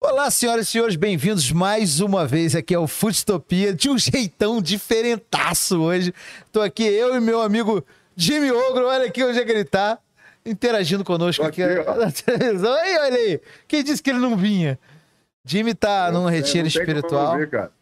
[0.00, 5.80] Olá, senhoras e senhores, bem-vindos mais uma vez aqui ao Futopia, de um jeitão diferentaço
[5.80, 6.14] hoje.
[6.52, 7.84] Tô aqui, eu e meu amigo
[8.16, 9.98] Jimmy Ogro, olha aqui onde é que ele tá,
[10.46, 11.96] interagindo conosco aqui, Aqui, ó.
[11.96, 12.72] na televisão.
[12.72, 14.78] Aí, olha aí, quem disse que ele não vinha?
[15.44, 17.36] Jimmy tá num retiro espiritual.
[17.36, 17.72] ver, cara.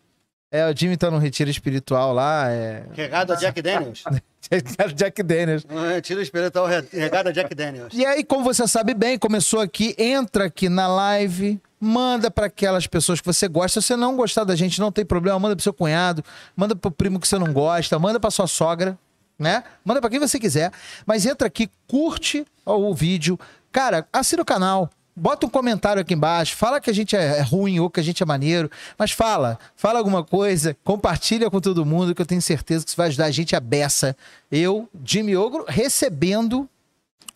[0.50, 2.86] É, o Jimmy tá num retiro espiritual lá, é...
[2.94, 4.02] Regada Jack Daniels.
[4.94, 5.64] Jack Daniels.
[5.68, 7.92] Ah, Tira o espiritual re- regada Jack Daniels.
[7.94, 12.86] E aí, como você sabe bem, começou aqui, entra aqui na live, manda para aquelas
[12.86, 13.80] pessoas que você gosta.
[13.80, 16.24] Se você não gostar da gente, não tem problema, manda pro seu cunhado,
[16.56, 18.98] manda pro primo que você não gosta, manda pra sua sogra,
[19.38, 19.62] né?
[19.84, 20.72] Manda pra quem você quiser.
[21.06, 23.38] Mas entra aqui, curte o vídeo.
[23.70, 24.90] Cara, assina o canal.
[25.18, 28.02] Bota um comentário aqui embaixo, fala que a gente é é ruim ou que a
[28.02, 32.40] gente é maneiro, mas fala, fala alguma coisa, compartilha com todo mundo, que eu tenho
[32.42, 34.16] certeza que isso vai ajudar a gente a beça.
[34.50, 36.68] Eu, Jimmy Ogro, recebendo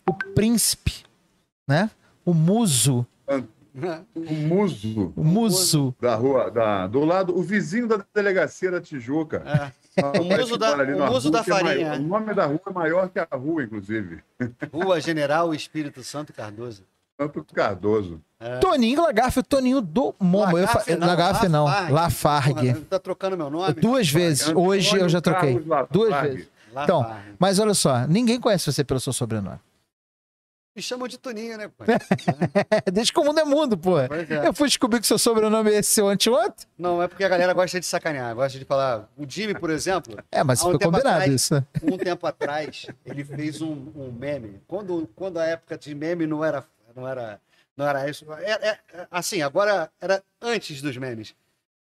[0.07, 1.03] o príncipe,
[1.67, 1.89] né?
[2.25, 3.05] O muso,
[4.15, 5.95] O muso o muso.
[5.99, 9.43] da rua, da, do lado, o vizinho da delegacia da Tijuca.
[9.45, 9.83] É.
[10.19, 11.89] O muso da- o muso rua da é farinha.
[11.89, 14.23] maior- o nome da rua é maior que a rua, inclusive.
[14.71, 16.83] Rua General Espírito Santo Cardoso.
[17.19, 18.21] Santo Cardoso.
[18.59, 20.57] Toninho Lagarfe, o Toninho do Momo.
[20.57, 21.93] Eu fa- Lagarfe não, Lagarfe não, Lafargue.
[21.93, 22.73] Lafargue.
[22.85, 23.73] Tá trocando meu nome?
[23.73, 24.49] Duas vezes.
[24.49, 25.51] Hoje eu já troquei.
[25.53, 25.93] Carlos Lafargue.
[25.93, 26.47] Duas vezes.
[26.71, 27.35] Então, Lafargue.
[27.39, 29.59] mas olha só, ninguém conhece você pelo seu sobrenome.
[30.75, 31.83] Me chamam de Toninho, né, pô?
[32.91, 33.99] Desde que o mundo é mundo, pô.
[33.99, 34.07] É.
[34.43, 36.65] Eu fui descobrir que seu sobrenome é esse seu anteontem.
[36.75, 38.33] Não, é porque a galera gosta de sacanear.
[38.33, 39.07] Gosta de falar.
[39.15, 41.53] O Jimmy, por exemplo, É, mas um foi combinado atrás- isso.
[41.53, 41.63] né?
[41.83, 44.59] um tempo atrás, ele fez um, um meme.
[44.67, 46.63] Quando, quando a época de meme não era,
[46.95, 47.39] não era,
[47.75, 48.25] não era isso.
[48.31, 48.77] Era, é-
[49.11, 51.33] assim, agora era antes dos memes.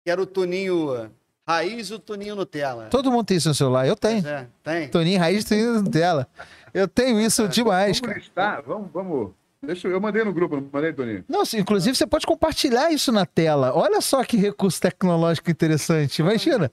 [0.03, 1.11] Que era o Toninho
[1.47, 2.88] Raiz e o Toninho Nutella.
[2.89, 3.88] Todo mundo tem isso no celular.
[3.88, 4.25] Eu tenho.
[4.27, 4.88] É, tem.
[4.89, 6.27] Toninho Raiz Toninho dela.
[6.73, 8.17] Eu tenho isso demais, Vamos cara.
[8.19, 9.31] listar, vamos, vamos.
[9.61, 11.25] Deixa eu, eu mandei no grupo, não mandei, Toninho?
[11.27, 13.73] Não, inclusive você pode compartilhar isso na tela.
[13.76, 16.20] Olha só que recurso tecnológico interessante.
[16.21, 16.71] Imagina.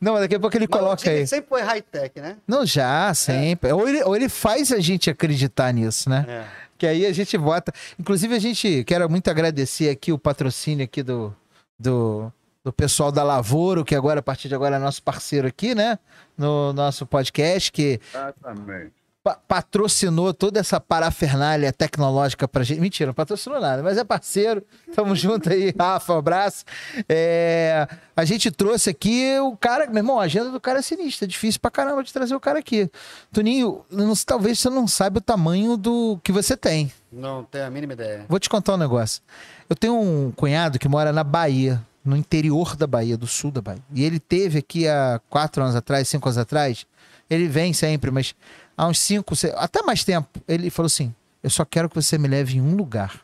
[0.00, 1.26] Não, mas daqui a pouco ele Mas coloca aí.
[1.26, 2.36] sempre foi high-tech, né?
[2.48, 3.70] Não, já, sempre.
[3.70, 6.24] Ou, ele, ou ele faz a gente acreditar nisso, né?
[6.28, 6.44] É.
[6.82, 7.72] Que aí a gente bota.
[7.96, 11.32] Inclusive, a gente quero muito agradecer aqui o patrocínio aqui do,
[11.78, 12.32] do,
[12.64, 15.96] do pessoal da Lavoro, que agora, a partir de agora, é nosso parceiro aqui, né?
[16.36, 19.01] No nosso podcast, que Exatamente.
[19.22, 22.80] Pa- patrocinou toda essa parafernália tecnológica pra gente.
[22.80, 24.62] Mentira, não patrocinou nada, mas é parceiro.
[24.94, 26.64] Tamo junto aí, Rafa, um abraço.
[27.08, 31.26] É, a gente trouxe aqui o cara, meu irmão, a agenda do cara é sinistra,
[31.26, 32.90] é difícil pra caramba de trazer o cara aqui.
[33.32, 36.92] Toninho, não- talvez você não saiba o tamanho do que você tem.
[37.12, 38.24] Não tenho a mínima ideia.
[38.28, 39.22] Vou te contar um negócio.
[39.68, 43.60] Eu tenho um cunhado que mora na Bahia, no interior da Bahia, do sul da
[43.60, 43.82] Bahia.
[43.94, 46.86] E ele teve aqui há quatro anos atrás, cinco anos atrás.
[47.30, 48.34] Ele vem sempre, mas
[48.76, 52.18] há uns cinco, se- até mais tempo, ele falou assim: Eu só quero que você
[52.18, 53.20] me leve em um lugar.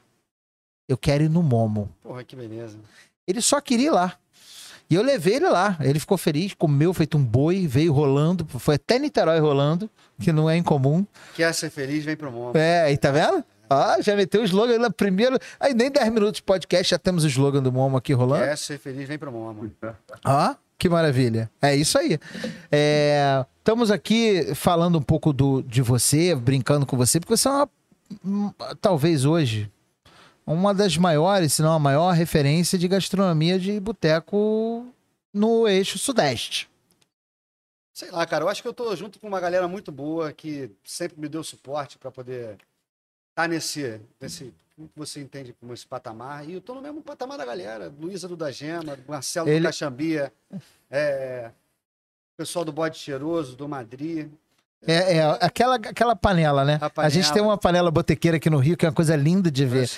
[0.89, 1.89] Eu quero ir no Momo.
[2.03, 2.79] Porra, que beleza.
[3.27, 4.17] Ele só queria ir lá.
[4.91, 5.77] E eu levei ele lá.
[5.81, 8.47] Ele ficou feliz, comeu feito um boi, veio rolando.
[8.59, 11.05] Foi até Niterói rolando, que não é incomum.
[11.35, 12.57] Quer ser feliz, vem pro mundo.
[12.57, 13.45] É, aí tá vendo?
[13.69, 15.39] Ah, já meteu o slogan lá primeiro.
[15.61, 18.45] Aí nem 10 minutos de podcast, já temos o slogan do Momo aqui rolando.
[18.45, 19.71] Quer ser feliz, vem pro mundo.
[20.25, 21.51] Ó, que maravilha.
[21.61, 22.19] É isso aí.
[22.71, 27.51] É, estamos aqui falando um pouco do, de você, brincando com você, porque você é
[27.51, 27.71] uma,
[28.25, 29.71] hum, talvez hoje,
[30.47, 34.87] uma das maiores, se não a maior referência de gastronomia de boteco
[35.35, 36.71] no eixo sudeste.
[37.93, 40.71] Sei lá, cara, eu acho que eu tô junto com uma galera muito boa que
[40.85, 42.57] sempre me deu suporte para poder
[43.39, 46.49] estar nesse, nesse, o que você entende como esse patamar.
[46.49, 47.93] E eu tô no mesmo patamar da galera.
[48.01, 50.33] Luísa do da Gema, Marcelo Ele- do Caxambia,
[50.91, 51.51] é,
[52.37, 54.29] pessoal do Bode Cheiroso, do Madrid.
[54.87, 56.79] É, é aquela, aquela panela, né?
[56.81, 57.35] A A, gente panela.
[57.35, 59.89] tem uma panela botequeira aqui no Rio, que é uma coisa linda de ver.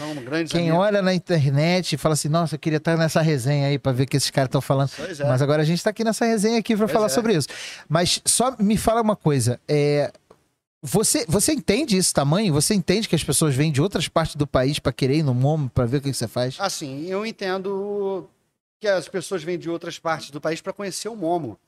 [0.49, 0.79] Quem amigos.
[0.79, 4.05] olha na internet e fala assim, nossa, eu queria estar nessa resenha aí pra ver
[4.05, 4.91] o que esses caras estão falando.
[4.97, 5.29] Pois é.
[5.29, 7.09] Mas agora a gente tá aqui nessa resenha aqui Pois falar é.
[7.11, 7.49] sobre isso.
[7.91, 10.11] Mas só me fala uma coisa, é,
[10.83, 12.55] você, você entende esse tamanho?
[12.55, 15.35] Você entende que as pessoas vêm de outras partes do país pra querer ir no
[15.35, 16.57] Momo pra ver o que, que você faz?
[16.59, 18.29] Assim, eu entendo
[18.81, 21.59] que as pessoas vêm de outras partes do país para conhecer o Momo.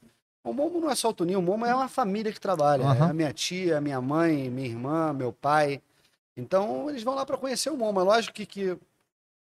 [0.43, 2.85] O Momo não é só o Toninho, o Momo é uma família que trabalha.
[2.85, 3.07] Aham.
[3.07, 5.81] É a minha tia, a minha mãe, minha irmã, meu pai.
[6.35, 8.01] Então, eles vão lá para conhecer o Momo.
[8.01, 8.79] É lógico que, que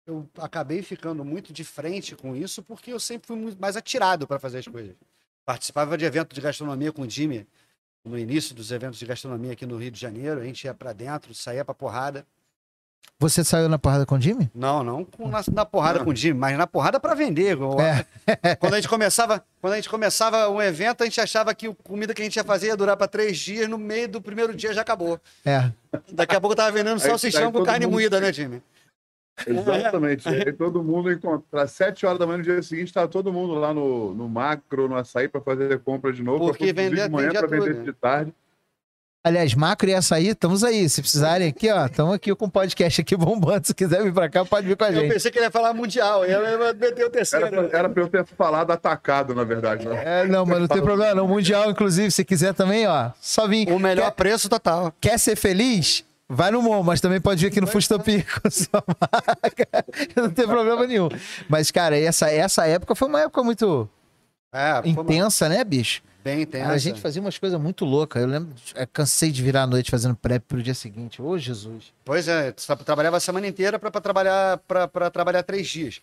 [0.07, 4.27] eu acabei ficando muito de frente com isso, porque eu sempre fui muito mais atirado
[4.27, 4.97] para fazer as coisas.
[5.45, 7.47] Participava de evento de gastronomia com o Jimmy,
[8.05, 10.41] no início dos eventos de gastronomia aqui no Rio de Janeiro.
[10.41, 12.25] A gente ia para dentro, saía para porrada.
[13.19, 14.50] Você saiu na porrada com o Jimmy?
[14.55, 17.58] Não, não com- na, na porrada com o Jimmy, mas na porrada para vender.
[18.32, 18.55] É.
[18.56, 21.75] Quando a gente começava, quando a gente começava um evento, a gente achava que a
[21.85, 24.55] comida que a gente ia fazer ia durar para três dias, no meio do primeiro
[24.55, 25.20] dia já acabou.
[25.44, 25.70] É.
[26.11, 28.62] Daqui a pouco eu tava vendendo salsichão com carne mundo- moída, né, Jimmy?
[29.47, 30.29] Exatamente.
[30.29, 31.62] E aí todo mundo encontrar.
[31.62, 34.88] Às 7 horas da manhã no dia seguinte, tá todo mundo lá no, no macro,
[34.88, 36.47] no açaí, para fazer compra de novo.
[36.47, 38.35] Porque vender- de manhã para vender de tarde.
[39.23, 40.88] Aliás, macro e açaí, estamos aí.
[40.88, 43.67] Se precisarem aqui, ó, estamos aqui com o podcast aqui bombando.
[43.67, 45.12] Se quiser vir pra cá, pode vir com a Eu gente.
[45.12, 47.44] pensei que ele ia falar mundial, e ela meteu o terceiro.
[47.44, 49.87] Era pra, era pra eu ter falado atacado, na verdade.
[49.87, 50.23] Né?
[50.23, 51.29] É, não, mas não tem problema não.
[51.29, 53.69] Mundial, inclusive, se quiser também, ó, só vir.
[53.71, 54.91] O melhor Quer, preço total.
[54.99, 56.03] quer ser feliz?
[56.32, 59.69] Vai no Mon, mas também pode vir aqui no Fustopi com sua marca.
[60.15, 61.09] Não tem problema nenhum.
[61.49, 63.88] Mas, cara, essa, essa época foi uma época muito
[64.53, 66.03] É, foi uma- intensa, né, bicho?
[66.23, 66.71] bem intensa.
[66.71, 68.21] A gente fazia umas coisas muito loucas.
[68.23, 71.21] Eu lembro, eu cansei de virar a noite fazendo prep pro dia seguinte.
[71.21, 71.93] Ô, Jesus.
[72.05, 72.53] Pois é,
[72.85, 76.00] trabalhava a semana inteira para trabalhar para trabalhar três dias.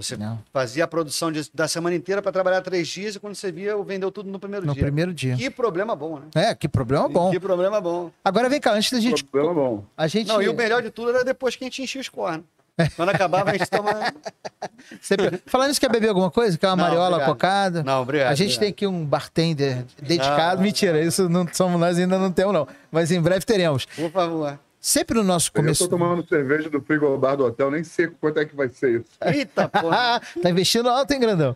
[0.00, 3.34] Você Não, fazia a produção de- da semana inteira para trabalhar três dias e quando
[3.34, 4.82] você via, vendeu tudo no primeiro no dia.
[4.82, 5.36] primeiro dia.
[5.36, 6.48] Que problema bom, né?
[6.50, 7.30] É, que problema bom.
[7.30, 8.10] Que problema bom.
[8.24, 9.22] Agora vem cá, antes da gente.
[9.24, 9.84] Problema bom.
[9.96, 10.28] A gente.
[10.28, 12.44] Não, e o melhor de tudo era depois que a gente enchia os cornos.
[12.96, 14.10] Quando acabava, a gente tomava.
[15.02, 15.38] Sempre...
[15.44, 16.56] Falando nisso, quer beber alguma coisa?
[16.56, 17.28] Quer uma Não, mariola obrigado.
[17.28, 17.82] cocada?
[17.82, 18.30] Não, obrigado.
[18.32, 20.56] A gente tem aqui um bartender dedicado.
[20.56, 20.62] Não.
[20.62, 22.66] Mentira, isso não somos nós ainda não temos, não.
[22.90, 23.84] Mas em breve teremos.
[23.84, 24.58] Por favor.
[24.80, 25.88] Sempre no nosso Eu tô começo.
[25.88, 29.10] tomando cerveja do frigobar do hotel, nem sei quanto é que vai ser isso.
[29.22, 30.22] Eita, porra.
[30.42, 31.54] Tá investindo alto, hein, grandão?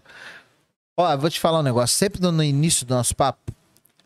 [0.96, 1.96] Ó, vou te falar um negócio.
[1.96, 3.50] Sempre no, no início do nosso papo,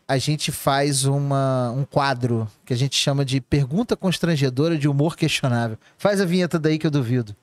[0.07, 5.17] a gente faz uma, um quadro que a gente chama de pergunta constrangedora de humor
[5.17, 5.77] questionável.
[5.97, 7.35] Faz a vinheta daí que eu duvido.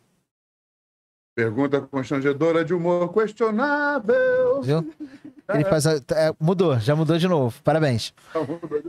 [1.37, 4.63] Pergunta constrangedora de humor questionável.
[4.63, 4.93] Viu?
[5.55, 7.61] Ele faz a, é, mudou, já mudou de novo.
[7.63, 8.13] Parabéns.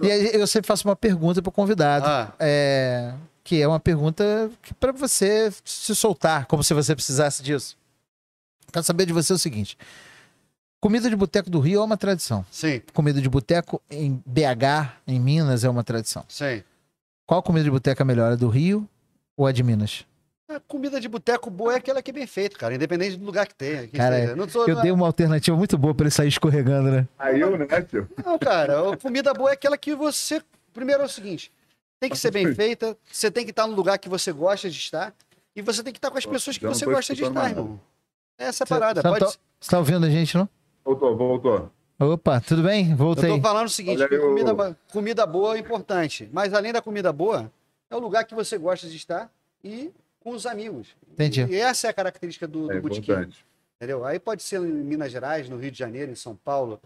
[0.02, 2.06] E aí eu sempre faço uma pergunta pro convidado.
[2.08, 3.14] Ah, é,
[3.44, 4.50] que é uma pergunta
[4.80, 7.78] para você se soltar, como se você precisasse disso.
[8.72, 9.78] Quero saber de você o seguinte:
[10.82, 12.46] comida de boteco do Rio é uma tradição.
[12.52, 16.26] sim, Comida de boteco em BH, em Minas, é uma tradição.
[16.28, 16.64] sim.
[17.26, 18.88] Qual comida de boteco é melhor, a do Rio
[19.36, 20.06] ou a de Minas?
[20.50, 23.46] A comida de boteco boa é aquela que é bem feita, cara, independente do lugar
[23.46, 23.86] que tenha.
[23.86, 24.36] que Cara, seja.
[24.36, 27.08] não, sou, Eu não, dei uma alternativa muito boa para ele sair escorregando, né?
[27.20, 28.08] Aí eu, né, tio?
[28.26, 30.42] não, cara, a comida boa é aquela que você.
[30.74, 31.52] Primeiro é o seguinte:
[32.00, 34.78] tem que ser bem feita, você tem que estar no lugar que você gosta de
[34.78, 35.14] estar,
[35.54, 37.78] e você tem que estar com as pessoas que não você gosta de estar, irmão.
[38.38, 39.02] Essa é a Cê- parada.
[39.02, 40.48] cê não Pode tá- Você tá ouvindo a gente, não?
[40.86, 41.72] Voltou, voltou.
[42.00, 42.92] Opa, tudo bem?
[42.92, 43.30] Eu Voltei.
[43.36, 46.30] tô falando o seguinte: Olha comida, comida boa é importante.
[46.32, 47.52] Mas além da comida boa,
[47.90, 49.30] é o lugar que você gosta de estar
[49.62, 50.90] e com os amigos.
[51.12, 51.46] Entendi.
[51.50, 53.12] E essa é a característica do, É do botequim.
[53.12, 53.46] importante.
[53.78, 54.04] Entendeu?
[54.06, 56.82] Aí pode ser em Minas Gerais, no Rio de Janeiro, em São Paulo,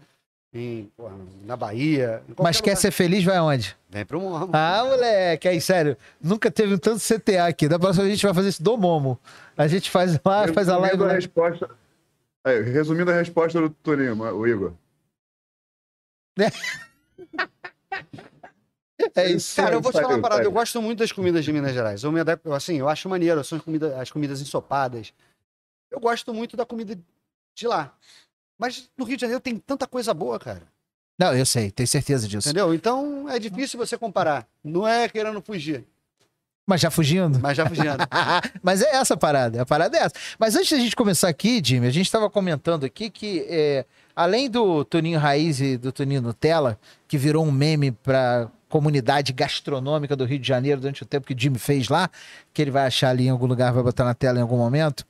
[0.52, 2.22] em, porra, na Bahia.
[2.38, 2.80] Mas quer lugar.
[2.82, 3.74] ser feliz, vai aonde?
[3.88, 4.50] Vem pro Morro.
[4.52, 7.66] Ah, moleque, aí, sério, nunca teve um tanto CTA aqui.
[7.68, 9.18] Da próxima vez a gente vai fazer isso do Momo.
[9.56, 11.12] A gente faz lá, faz a live Resumindo lá.
[11.14, 11.70] resposta.
[12.44, 14.72] Aí, resumindo a resposta do Toninho, o Igor.
[16.38, 16.50] É
[19.30, 19.56] isso.
[19.56, 20.44] Cara, eu vou te falar uma parada.
[20.44, 22.02] Eu gosto muito das comidas de Minas Gerais.
[22.02, 25.12] Eu me adapto, assim, eu acho maneiro são as comidas, as comidas ensopadas.
[25.90, 26.98] Eu gosto muito da comida
[27.54, 27.94] de lá.
[28.58, 30.62] Mas no Rio de Janeiro tem tanta coisa boa, cara.
[31.18, 32.48] Não, eu sei, tenho certeza disso.
[32.48, 32.74] Entendeu?
[32.74, 34.46] Então é difícil você comparar.
[34.64, 35.84] Não é querendo fugir,
[36.66, 37.38] Mas já fugindo?
[37.38, 37.98] mas já fugindo.
[38.62, 40.14] Mas é essa a parada, a parada é essa.
[40.38, 43.84] Mas antes da gente começar aqui, Jimmy, a gente estava comentando aqui que, é,
[44.16, 50.16] além do Toninho Raiz e do Toninho Nutella, que virou um meme para comunidade gastronômica
[50.16, 52.08] do Rio de Janeiro durante o tempo que o Jimmy fez lá,
[52.54, 55.04] que ele vai achar ali em algum lugar, vai botar na tela em algum momento,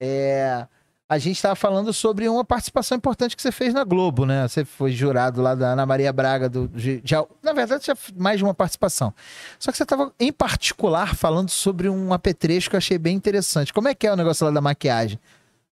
[0.00, 0.66] é,
[1.06, 4.48] a gente estava falando sobre uma participação importante que você fez na Globo, né?
[4.48, 8.38] Você foi jurado lá da Ana Maria Braga, do, de, de- na verdade, já mais
[8.38, 9.12] de uma participação.
[9.58, 13.70] Só que você estava, em particular, falando sobre um apetrecho que eu achei bem interessante.
[13.70, 15.18] Como é que é o negócio lá da maquiagem?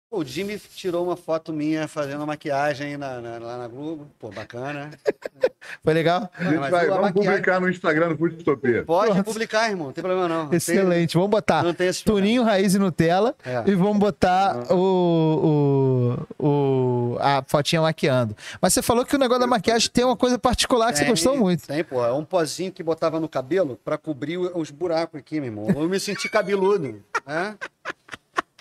[0.10, 4.08] O Jimmy tirou uma foto minha fazendo maquiagem na- na- lá na Globo.
[4.18, 4.90] Pô, bacana.
[5.84, 6.32] Foi legal?
[6.34, 8.84] A vai, a vamos maquiagem- publicar no Instagram do Futopia.
[8.86, 9.26] Pode Pronto.
[9.26, 9.88] publicar, irmão.
[9.88, 10.44] Não tem problema não.
[10.44, 11.14] Não tem- Excelente.
[11.16, 11.92] Vamos botar Não tem.
[12.06, 13.64] Tuninho, Raiz e Nutella É.
[13.70, 18.34] e vamos botar o, o, o- a fotinha maquiando.
[18.62, 21.12] Mas você falou que o negócio da maquiagem tem uma coisa particular que você Tem,
[21.12, 21.68] gostou muito.
[21.68, 22.04] Tem, pô.
[22.06, 25.68] É um pozinho que botava no cabelo pra cobrir os buracos aqui, meu irmão.
[25.70, 27.04] Eu me senti cabeludo.
[27.26, 27.56] né?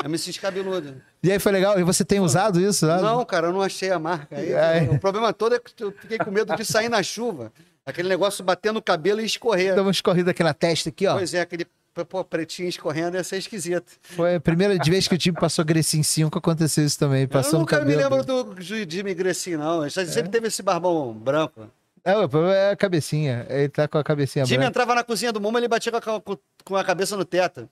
[0.04, 1.00] Me senti cabeludo.
[1.22, 1.78] E aí foi legal?
[1.80, 2.86] E você tem usado isso?
[2.86, 3.00] né?
[3.00, 4.36] Não, cara, eu não achei a marca.
[4.36, 4.88] Aí, Ai.
[4.88, 7.52] O problema todo é que eu fiquei com medo de sair na chuva.
[7.84, 9.74] Aquele negócio bater no cabelo e escorrer.
[9.74, 11.14] Dá uma escorrida aqui na testa, aqui, ó.
[11.14, 11.66] Pois é, aquele
[12.04, 13.92] pô, pretinho escorrendo ia ser esquisito.
[14.02, 17.26] Foi a primeira vez que o time passou Grecinho 5, aconteceu isso também.
[17.26, 17.96] Passou eu nunca cabelo.
[17.96, 19.82] me lembro do Jimmy Gressin, não.
[19.82, 21.70] Ele sempre teve esse barbão branco.
[22.04, 23.46] É, o problema é a cabecinha.
[23.48, 24.70] Ele tá com a cabecinha Jimmy branca.
[24.70, 26.20] entrava na cozinha do Momo, ele batia com a,
[26.64, 27.68] com a cabeça no teto.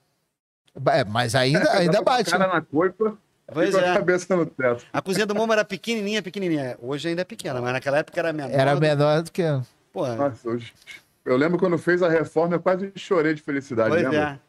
[0.91, 2.31] É, mas ainda, ainda Tava com a bate.
[2.31, 2.53] cara né?
[2.53, 3.17] na
[3.53, 3.89] Pois é.
[3.89, 4.85] a cabeça no teto.
[4.91, 6.77] A cozinha do Momo era pequenininha, pequenininha.
[6.81, 8.51] Hoje ainda é pequena, mas naquela época era menor.
[8.51, 9.43] Era do- menor do que.
[9.93, 10.59] Pô, Nossa, eu,
[11.25, 14.41] eu lembro quando fez a reforma, eu quase chorei de felicidade, pois lembra?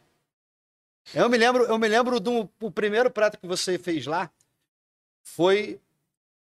[1.13, 1.21] é.
[1.21, 4.29] Eu me lembro, eu me lembro do o primeiro prato que você fez lá
[5.23, 5.79] foi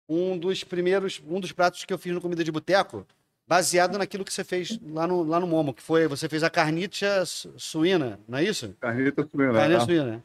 [0.08, 3.06] um dos primeiros, um dos pratos que eu fiz no comida de boteco,
[3.48, 6.50] baseado naquilo que você fez lá no, lá no Momo, que foi você fez a
[6.50, 8.76] carniça su- suína, não é isso?
[8.80, 9.54] Carnita suína.
[9.54, 9.82] Carne tá?
[9.86, 10.24] suína.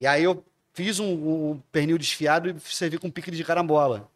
[0.00, 1.06] E aí eu fiz um,
[1.52, 4.08] um pernil desfiado e servi com pique de carambola.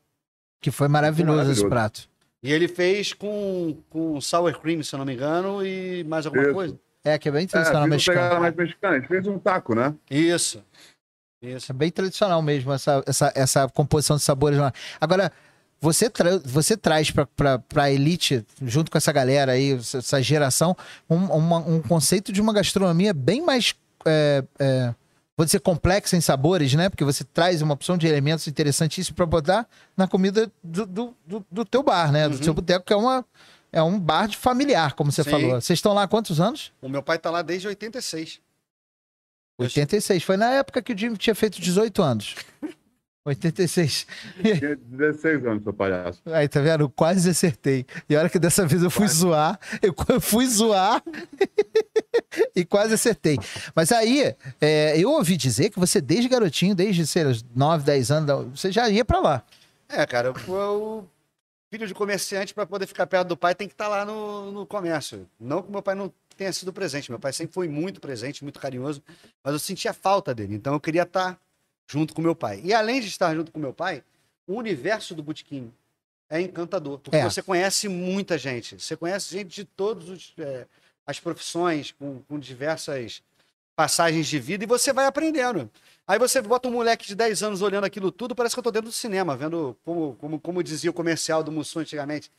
[0.60, 1.68] Que foi maravilhoso, esse Maravilhoso.
[1.68, 2.10] prato.
[2.42, 6.42] E ele fez com, com sour cream, se eu não me engano, e mais alguma
[6.44, 6.52] Isso.
[6.54, 6.78] coisa.
[7.04, 8.18] É, que é bem É, tradicional uma mexicano.
[8.20, 8.96] pegada mais mexicana.
[8.96, 9.94] A gente fez um taco, né?
[10.10, 10.62] Isso.
[11.42, 11.72] Isso.
[11.72, 14.70] É bem tradicional mesmo essa, essa, essa composição de sabores lá.
[15.00, 15.32] Agora,
[15.80, 20.76] você, tra você traz pra, pra, pra elite, junto com essa galera aí, essa- geração,
[21.08, 24.94] um, uma- um conceito de uma gastronomia bem mais, é, é,
[25.36, 26.88] vou dizer, complexa em sabores, né?
[26.90, 31.46] Porque você traz uma opção de elementos interessantíssimos pra botar na comida do, do, do-
[31.50, 32.28] do teu bar, né?
[32.28, 32.42] Do Uhum.
[32.42, 33.24] seu boteco, que é, uma,
[33.72, 35.30] é um bar de familiar, como você Sim.
[35.30, 35.60] falou.
[35.60, 36.72] Vocês estão lá há quantos anos?
[36.82, 38.38] O meu pai tá lá desde 86.
[39.58, 40.22] Eu 86.
[40.22, 42.34] Foi na época que o Jimmy tinha feito 18 anos.
[43.24, 44.06] 86.
[44.42, 46.20] Tinha 16 anos, seu palhaço.
[46.26, 46.84] Aí, tá vendo?
[46.84, 47.84] Eu quase acertei.
[48.08, 49.58] E olha que dessa vez eu fui zoar.
[49.82, 51.02] Eu fui zoar
[52.56, 53.38] e quase acertei.
[53.74, 58.10] Mas aí, é, eu ouvi dizer que você, desde garotinho, desde, sei lá, 9, 10
[58.10, 59.44] anos, você já ia pra lá.
[59.88, 61.04] É, cara, eu- o
[61.72, 64.66] filho de comerciante, para poder ficar perto do pai, tem que estar lá no, no
[64.66, 65.26] comércio.
[65.38, 67.10] Não que meu pai não tenha sido presente.
[67.10, 69.02] Meu pai sempre foi muito presente, muito carinhoso,
[69.44, 70.54] mas eu sentia falta dele.
[70.54, 71.38] Então eu queria estar
[71.90, 72.60] junto com meu pai.
[72.62, 74.04] E além de estar junto com meu pai,
[74.46, 75.72] o universo do botequim
[76.28, 77.24] é encantador, porque É.
[77.24, 78.80] você conhece muita gente.
[78.80, 80.32] Você conhece gente de todas
[81.04, 83.20] as profissões, com, com diversas
[83.74, 85.68] passagens de vida, e você vai aprendendo.
[86.06, 88.70] Aí você bota um moleque de 10 anos olhando aquilo tudo, parece que eu tô
[88.70, 92.30] dentro do cinema, vendo como, como, como dizia o comercial do Mussum antigamente.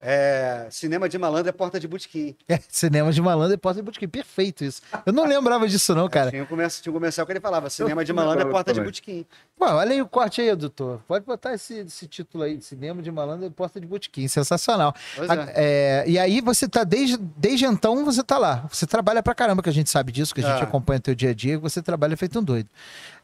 [0.00, 2.36] É, cinema de malandro é porta de botequim.
[2.48, 4.06] É, cinema de malandro e porta de botequim.
[4.06, 4.82] Perfeito isso.
[5.04, 6.30] Eu não lembrava disso não, cara.
[6.30, 8.80] Tinha um, comercial, tinha um comercial que ele falava, cinema de malandro é porta de
[8.80, 9.24] botequim.
[9.58, 11.00] Pô, olha aí o corte aí, doutor.
[11.08, 14.28] Pode botar esse, esse título aí, cinema de malandro e porta de botequim.
[14.28, 14.94] Sensacional.
[15.16, 15.52] Pois A- é.
[15.56, 18.66] é, e aí você tá desde, desde então você tá lá.
[18.70, 20.64] Você trabalha pra caramba, que a gente sabe disso, que a gente Ah.
[20.64, 22.68] acompanha teu dia a dia, você trabalha feito um doido.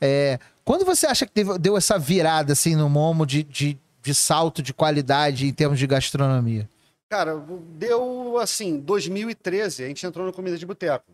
[0.01, 4.63] É, quando você acha que deu essa virada assim no Momo de, de, de salto
[4.63, 6.69] de qualidade em termos de gastronomia?
[7.09, 7.37] Cara,
[7.77, 11.13] deu assim, 2013, a gente entrou no Comida de Boteco.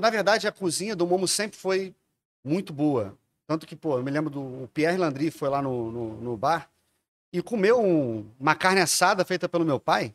[0.00, 1.94] Na verdade, a cozinha do Momo sempre foi
[2.44, 3.16] muito boa.
[3.46, 6.68] Tanto que, pô, eu me lembro do Pierre Landry foi lá no, no, no bar
[7.32, 10.12] e comeu um- uma carne assada feita pelo meu pai.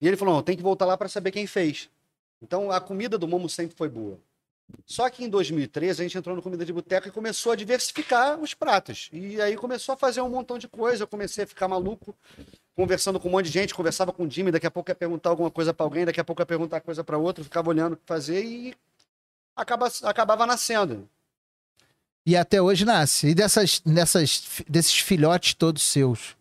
[0.00, 1.88] E ele falou: tem que voltar lá para saber quem fez.
[2.42, 4.18] Então a comida do Momo sempre foi boa.
[4.86, 8.38] Só que em 2013 a gente entrou no Comida de Boteco e começou a diversificar
[8.38, 9.08] os pratos.
[9.12, 11.02] E aí começou a fazer um montão de coisa.
[11.02, 12.14] Eu comecei a ficar maluco
[12.74, 15.30] conversando com um monte de gente, conversava com o Jimmy, daqui a pouco ia perguntar
[15.30, 17.96] alguma coisa para alguém, daqui a pouco ia perguntar coisa para outro, ficava olhando o
[17.96, 18.74] que fazer e
[19.56, 21.08] acaba, acabava nascendo.
[22.26, 23.28] E até hoje nasce.
[23.28, 26.36] E dessas, dessas, desses filhotes todos seus,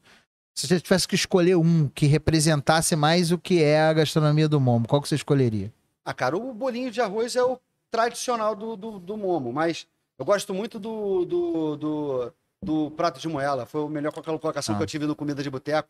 [0.56, 4.60] se você tivesse que escolher um que representasse mais o que é a gastronomia do
[4.60, 5.72] Momo, qual que você escolheria?
[6.06, 7.60] Ah, cara, o bolinho de arroz é o
[7.98, 9.86] tradicional do, do, do Momo, mas
[10.18, 13.68] eu gosto muito do, do, do, do prato de moela.
[13.68, 14.78] Foi o melhor colocação Ah.
[14.80, 15.88] que eu tive no Comida de Boteco.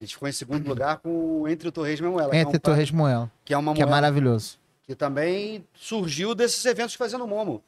[0.00, 2.32] A gente ficou em segundo lugar com Entre o Torresmo e Moela.
[2.34, 4.58] é um Entre prato- Torres Moela, que é uma que é moela maravilhoso.
[4.84, 7.62] que também surgiu desses eventos fazendo Momo.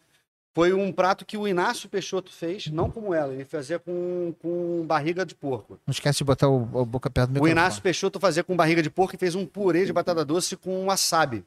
[0.54, 4.83] Foi um prato que o Inácio Peixoto fez, não como ela, ele fazia com, com
[4.87, 5.78] barriga de porco.
[5.87, 7.47] Não esquece de botar o, o boca perto do O.
[7.49, 10.87] Inácio Peixoto fazia com barriga de porco e fez um purê de batata doce com
[10.87, 11.45] wasabi.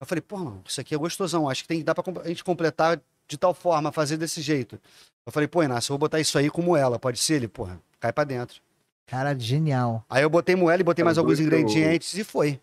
[0.00, 1.48] Eu falei, pô, mano, isso aqui é gostosão.
[1.48, 4.80] Acho que tem que dar pra a gente completar de tal forma, fazer desse jeito.
[5.26, 6.98] Eu falei, pô, Inácio, eu vou botar isso aí com moela.
[6.98, 7.34] Pode ser?
[7.34, 8.60] Ele, porra, cai pra dentro.
[9.06, 10.04] Cara, genial.
[10.08, 12.58] Aí eu botei moela e botei mais Cara, alguns que eu- ingredientes e foi.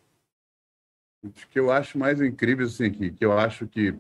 [1.24, 3.94] Os que eu acho mais incríveis, assim, que, que eu acho que,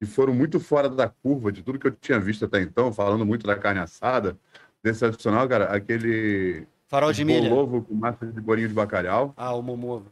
[0.00, 3.24] que foram muito fora da curva de tudo que eu tinha visto até então, falando
[3.26, 4.38] muito da carne assada,
[4.84, 10.10] sensacional, cara, aquele Farol de bolovo com massa de bolinho de bacalhau Ah, o momovo.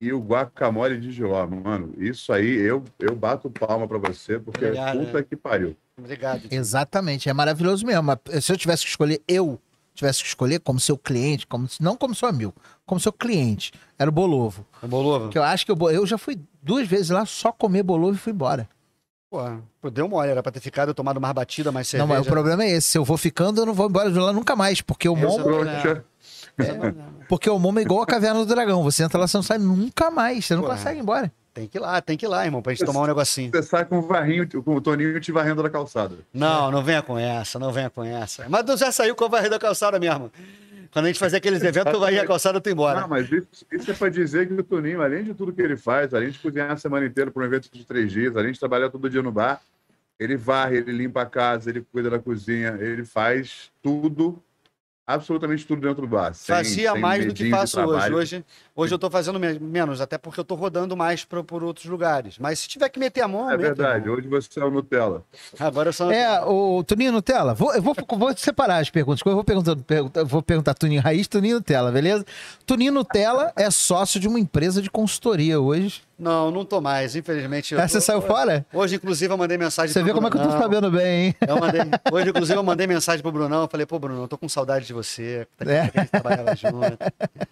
[0.00, 1.46] E o guacamole de giló.
[1.46, 5.26] Mano, isso aí, eu, eu bato palma pra você, porque Obrigado, puta né?
[5.28, 5.76] que pariu.
[5.98, 6.42] Obrigado.
[6.50, 8.02] Exatamente, é maravilhoso mesmo.
[8.02, 9.58] Mas Se eu tivesse que escolher, eu
[9.94, 14.10] tivesse que escolher como seu cliente, como, não como seu amigo, como seu cliente, era
[14.10, 14.66] o Bolovo.
[14.82, 15.30] O bolovo?
[15.30, 18.18] Que eu acho que eu, eu já fui duas vezes lá só comer Bolovo e
[18.18, 18.68] fui embora.
[19.80, 22.18] Pô, deu mole, era pra ter ficado, tomado mais batida, mais Não, cerveja.
[22.18, 22.88] mas o problema é esse.
[22.88, 24.80] Se eu vou ficando, eu não vou embora de lá nunca mais.
[24.80, 25.26] Porque o Esse
[26.58, 26.78] é o.
[26.78, 26.94] Trouxa.
[27.28, 28.82] porque o Momo é igual a caverna do dragão.
[28.82, 30.44] Você entra lá, você não sai nunca mais.
[30.44, 31.32] Você não consegue ir embora.
[31.56, 33.50] Tem que ir lá, tem que ir lá, irmão, pra gente tomar um negocinho.
[33.50, 36.16] Você sai com o varrinho, com o Toninho te varrendo da calçada.
[36.32, 38.46] Não, não venha com essa, não venha com essa.
[38.46, 40.30] Mas tu já saiu com a varrida da calçada mesmo.
[40.92, 43.00] Quando a gente fazia aqueles eventos, eu varria a calçada e tu embora.
[43.00, 45.78] Não, mas isso, isso é para dizer que o Toninho, além de tudo que ele
[45.78, 48.60] faz, além de cozinhar a semana inteira para um evento de três dias, além de
[48.60, 49.60] trabalhar todo dia no bar,
[50.18, 54.42] ele varre, ele limpa a casa, ele cuida da cozinha, ele faz tudo
[55.06, 56.34] absolutamente tudo dentro do bar.
[56.34, 58.12] sem- Fazia sem mais do que faço hoje.
[58.12, 58.44] Hoje,
[58.74, 61.86] hoje eu tô fazendo me- menos, até porque eu tô rodando mais pra, por outros
[61.86, 62.38] lugares.
[62.38, 65.22] Mas se tiver que meter a mão, É verdade, hoje você é o Nutella.
[65.58, 66.10] Agora eu sou.
[66.10, 69.20] É, o Tuninho Nutella, vou, eu vou, vou separar as perguntas.
[69.24, 72.24] Eu vou, perguntando, pergunta- vou perguntar Tuninho Raiz, Tuninho Nutella, beleza?
[72.64, 76.02] Tuninho Nutella é sócio de uma empresa de consultoria hoje.
[76.18, 77.74] Não, não tô mais, infelizmente.
[77.74, 78.64] eu Ah, tô- você saiu fora?
[78.72, 80.62] Hoje, inclusive, eu mandei mensagem Você vê como é que eu tô Brunão.
[80.62, 81.34] sabendo bem, hein?
[81.46, 81.80] Eu mandei-
[82.10, 83.62] hoje, inclusive, eu mandei mensagem pro Brunão.
[83.62, 85.46] Eu falei, pô, Brunão, eu tô com saudade de você.
[85.58, 85.80] Tá É.
[85.94, 86.98] a gente trabalhava junto.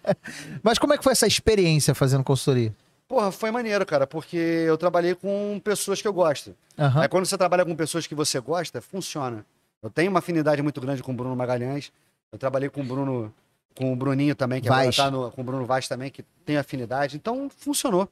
[0.63, 2.73] Mas como é que foi essa experiência fazendo consultoria?
[3.07, 6.55] Porra, foi maneiro, cara, porque eu trabalhei com pessoas que eu gosto.
[6.77, 7.01] Aham.
[7.03, 9.45] Aí quando você trabalha com pessoas que você gosta, funciona.
[9.83, 11.91] Eu tenho uma afinidade muito grande com o Bruno Magalhães.
[12.31, 13.31] Eu trabalhei com o Bruno,
[13.75, 14.97] com o Bruninho também, que Vaz.
[14.97, 17.15] agora tá no, com o Bruno Vaz também, que tem afinidade.
[17.15, 18.09] Então, funcionou.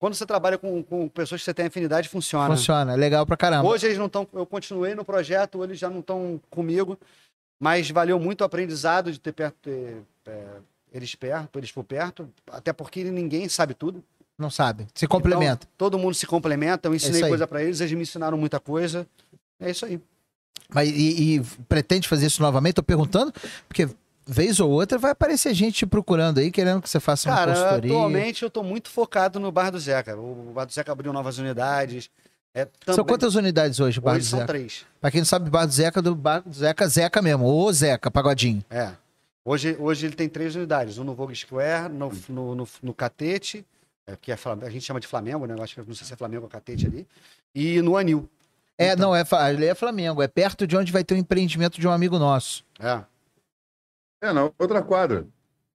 [0.00, 2.56] Quando você trabalha com, com pessoas que você tem afinidade, funciona.
[2.56, 3.68] Funciona, legal pra caramba.
[3.68, 4.26] Hoje eles não estão.
[4.32, 6.98] Eu continuei no projeto, eles já não estão comigo,
[7.60, 10.46] mas valeu muito o aprendizado de ter perto ter, é,
[10.90, 14.02] eles perto, eles por perto, até porque ninguém sabe tudo.
[14.38, 15.66] Não sabe, se complementa.
[15.66, 16.88] Então, todo mundo se complementa.
[16.88, 17.28] Eu ensinei aí.
[17.28, 19.06] coisa para eles, eles me ensinaram muita coisa.
[19.60, 20.00] É isso aí.
[20.72, 22.76] Mas e, e pretende fazer isso novamente?
[22.76, 23.34] Tô perguntando,
[23.68, 23.86] porque
[24.30, 27.52] vez ou outra vai aparecer gente te procurando aí, querendo que você faça uma Cara,
[27.52, 27.90] consultoria.
[27.90, 30.16] atualmente eu tô muito focado no Bar do Zeca.
[30.16, 32.08] O Bar do Zeca abriu novas unidades.
[32.54, 34.52] É, São também- quantas unidades hoje, Bar do Hoje são Zeca?
[34.52, 34.84] três.
[35.00, 37.44] Pra quem não sabe, Bar do Zeca do Bar do Zeca, Zeca mesmo.
[37.46, 38.64] Ô Zeca, pagodinho.
[38.70, 38.92] É.
[39.44, 40.98] Hoje, hoje ele tem três unidades.
[40.98, 43.64] Um no Vogue Square, no, no, no, no Catete,
[44.06, 45.54] é, que é, a gente chama de Flamengo, né?
[45.56, 47.06] Eu acho que não sei se é Flamengo ou Catete ali.
[47.54, 48.28] E no Anil.
[48.76, 49.08] É, Então.
[49.10, 50.22] não, é, ali é Flamengo.
[50.22, 52.64] É perto de onde vai ter um empreendimento de um amigo nosso.
[52.78, 53.00] É.
[54.20, 55.26] É, na outra quadra.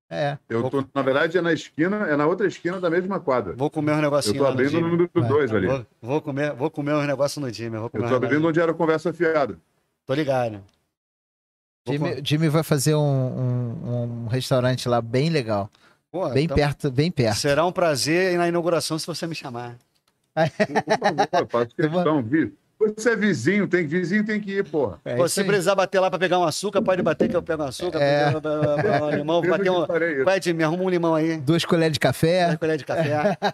[0.10, 0.38] É.
[0.48, 3.54] Eu tô, na verdade, é na esquina, é na outra esquina da mesma quadra.
[3.56, 4.90] Vou comer uns Eu negocinhos tô no abrindo o Jimmy.
[4.92, 5.28] número Vai.
[5.28, 5.68] dois ali.
[5.68, 7.78] Vou, vou comer, vou comer uns negócios no Jimmy.
[7.78, 8.50] Vou comer Eu tô abrindo negócios.
[8.50, 9.58] onde era conversa fiada.
[10.06, 10.62] Tô ligado.
[11.86, 15.70] Vou Jimmy, Jimmy vai fazer um, um- um restaurante lá bem legal.
[16.12, 17.38] Pô, Bem então, perto, bem perto.
[17.38, 19.76] Será um prazer ir na inauguração se você me chamar.
[20.36, 22.24] Por favor, eu faço questão.
[22.24, 22.54] Vi-
[22.96, 25.00] Você é vizinho, tem vizinho tem que ir, porra.
[25.06, 25.46] É Pô, se aí.
[25.48, 28.00] precisar bater lá pra pegar um açúcar, pode bater que eu pego um açúcar.
[28.02, 28.26] É.
[28.32, 30.24] pegar- pegar um limão, vou bater um.
[30.24, 31.38] Vai, Jimmy, arruma um limão aí.
[31.38, 32.48] Duas colheres de café.
[32.50, 33.38] Uma colher de café.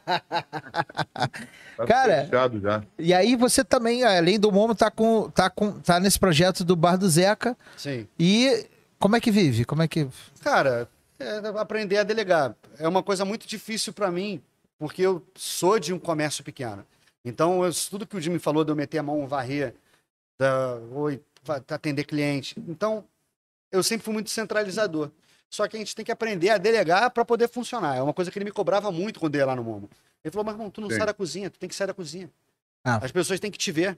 [1.77, 2.83] Tá Cara- fechado já.
[2.99, 6.75] E aí você também, além do Momo, tá, com, tá, com, tá nesse projeto do
[6.75, 7.57] Bar do Zeca.
[7.75, 8.07] Sim.
[8.19, 8.67] E
[8.99, 9.65] como é que vive?
[9.65, 10.07] Como é que.
[10.43, 10.87] Cara,
[11.19, 12.53] é aprender a delegar.
[12.77, 14.41] É uma coisa muito difícil pra mim,
[14.77, 16.85] porque eu sou de um comércio pequeno.
[17.23, 19.75] Então, eu- tudo que o Jimmy falou de eu meter a mão, varrer,
[20.39, 21.21] da, oi,
[21.69, 22.55] atender cliente.
[22.67, 23.03] Então,
[23.71, 25.11] eu sempre fui muito centralizador.
[25.49, 27.95] Só que a gente tem que aprender a delegar para poder funcionar.
[27.95, 29.89] É uma coisa que ele me cobrava muito quando eu ia lá no Momo.
[30.23, 30.97] Ele falou, mas irmão, tu não Sim.
[30.97, 32.29] sai da cozinha, tu tem que sair da cozinha.
[32.83, 32.99] Ah.
[33.03, 33.97] As pessoas têm que te ver.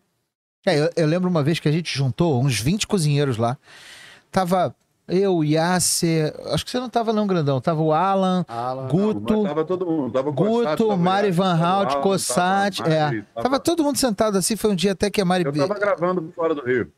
[0.65, 3.57] É, eu, eu lembro uma vez que a gente juntou uns 20 cozinheiros lá.
[4.31, 4.75] Tava
[5.13, 6.33] eu, Yasser.
[6.51, 7.59] Acho que você não tava, não, grandão.
[7.61, 9.41] Tava o Alan, Alan, Guto.
[9.41, 10.11] Mas tava todo mundo.
[10.11, 12.77] Tava Cossati, Guto, tava o Mari Van tava Hout, Alan, Cossati.
[12.83, 13.03] tava a É.
[13.05, 14.55] Mari, Tava todo mundo sentado assim.
[14.55, 15.45] Foi um dia até que a Mari.
[15.45, 16.91] Eu tava gravando fora do Rio.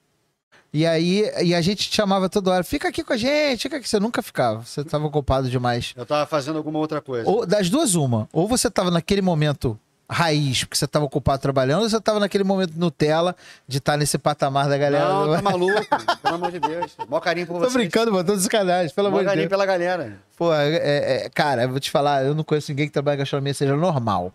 [0.73, 2.63] E aí e a gente te chamava toda hora.
[2.63, 3.87] Fica aqui com a gente, fica aqui.
[3.87, 4.61] Você nunca ficava.
[4.61, 5.93] Você tava ocupado demais.
[5.95, 7.29] Eu tava fazendo alguma outra coisa.
[7.29, 8.27] Ou, das duas, uma.
[8.33, 12.43] Ou você tava naquele momento raiz, porque você tava ocupado trabalhando, ou você tava naquele
[12.43, 13.35] momento Nutella
[13.67, 15.07] de estar nesse patamar da galera.
[15.09, 15.85] Não, tá maluco.
[16.21, 16.95] pelo amor de Deus.
[17.09, 17.73] Mó carinho por Tô vocês.
[17.73, 19.49] brincando, mano, tô sacanagem, pelo Mó amor de carinho Deus.
[19.49, 20.17] pela galera.
[20.37, 23.15] Pô, é- é- é- cara, eu vou te falar, eu não conheço ninguém que trabalha
[23.15, 24.31] em gastronomia seja normal.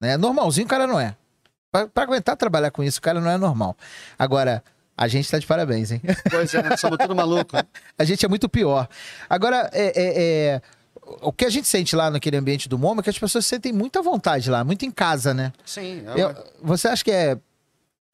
[0.00, 0.16] Né?
[0.16, 1.14] Normalzinho o cara não é.
[1.70, 3.76] Pra, pra aguentar trabalhar com isso, o cara não é normal.
[4.18, 4.62] Agora,
[4.96, 6.02] a gente tá de parabéns, hein?
[6.30, 7.56] Pois é, somos tudo maluco.
[7.98, 8.86] A gente é muito pior.
[9.30, 10.22] Agora, é, é-
[10.56, 10.62] é,
[11.20, 13.72] o que a gente sente lá naquele ambiente do MoMA é que as pessoas sentem
[13.72, 15.52] muita vontade lá, muito em casa, né?
[15.64, 16.04] Sim.
[16.06, 17.38] é Eu- você acha que é,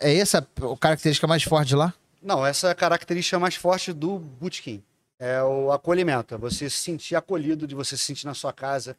[0.00, 1.92] é essa a característica mais forte lá?
[2.22, 4.82] Não, essa é a característica mais forte do bootkin.
[5.20, 6.34] É o acolhimento.
[6.34, 8.96] É você se sentir acolhido, de você se sentir na sua casa.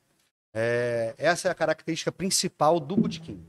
[0.54, 3.40] É, essa é a característica principal do bootkin.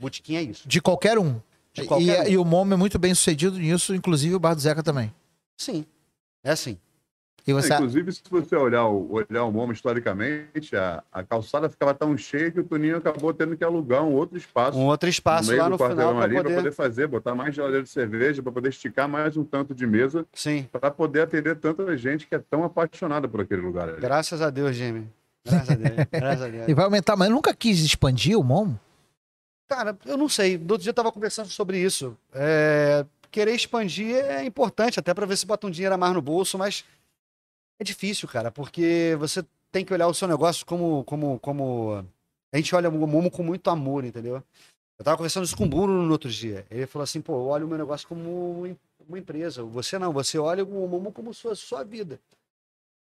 [0.00, 0.66] Bootkin é isso.
[0.68, 1.40] De qualquer um.
[1.72, 2.32] De qualquer e, um.
[2.32, 5.14] e o MoMA é muito bem sucedido nisso, inclusive o Bar do Zeca também.
[5.56, 5.84] Sim.
[6.42, 6.78] É assim.
[7.46, 7.74] E você...
[7.74, 12.50] Inclusive, se você olhar o, olhar o MoMA historicamente, a, a calçada ficava tão cheia
[12.50, 14.78] que o Toninho acabou tendo que alugar um outro espaço.
[14.78, 16.54] Um outro no espaço meio lá do no final para poder...
[16.54, 20.26] poder fazer, botar mais geladeira de cerveja, para poder esticar mais um tanto de mesa,
[20.32, 20.68] Sim.
[20.70, 24.00] para poder atender tanta gente que é tão apaixonada por aquele lugar ali.
[24.00, 25.08] Graças a Deus, Jimmy.
[25.44, 26.06] Graças a Deus.
[26.12, 26.68] Graças a Deus.
[26.68, 28.78] E vai aumentar, mas eu nunca quis expandir o MoMA.
[29.68, 30.58] Cara, eu não sei.
[30.58, 32.16] Do outro dia eu tava conversando sobre isso.
[32.34, 36.20] É, Querer expandir é importante, até para ver se bota um dinheiro a mais no
[36.20, 36.84] bolso, mas
[37.80, 41.02] É difícil, cara, porque você tem que olhar o seu negócio como.
[41.04, 42.04] como, como...
[42.52, 44.42] A gente olha o Momo com muito amor, entendeu?
[44.98, 46.66] Eu tava conversando isso com o Bruno no outro dia.
[46.70, 48.76] Ele falou assim, pô, eu olho o meu negócio como
[49.08, 49.62] uma empresa.
[49.62, 52.20] Você não, você olha o Momo como sua, sua vida.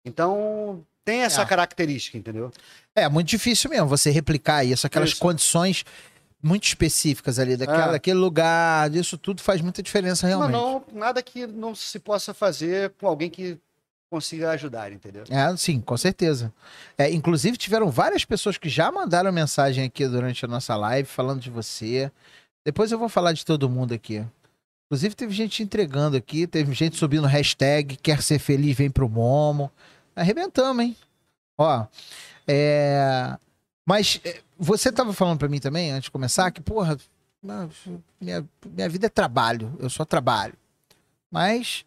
[0.05, 1.46] Então, tem essa É.
[1.46, 2.51] característica, entendeu?
[2.94, 5.20] É muito difícil mesmo você replicar isso, aquelas Isso.
[5.20, 5.85] condições
[6.42, 7.92] muito específicas ali, daquela, É.
[7.92, 10.53] daquele lugar, isso tudo faz muita diferença realmente.
[10.53, 13.59] Mas não, nada que não se possa fazer com alguém que
[14.11, 15.25] consiga ajudar, entendeu?
[15.31, 16.53] É, sim, com certeza.
[16.99, 21.40] É, inclusive, tiveram várias pessoas que já mandaram mensagem aqui durante a nossa live falando
[21.40, 22.11] de você.
[22.64, 24.27] Depois eu vou falar de todo mundo aqui.
[24.87, 29.70] Inclusive, teve gente entregando aqui, teve gente subindo hashtag, quer ser feliz, vem pro Momo.
[30.16, 30.96] Arrebentamos, hein?
[31.57, 31.87] Ó,
[32.49, 33.38] é...
[33.87, 36.99] Mas é, você tava falando pra mim também, antes de começar, que, porra,
[38.20, 40.55] minha, minha vida é trabalho, eu só trabalho.
[41.31, 41.85] Mas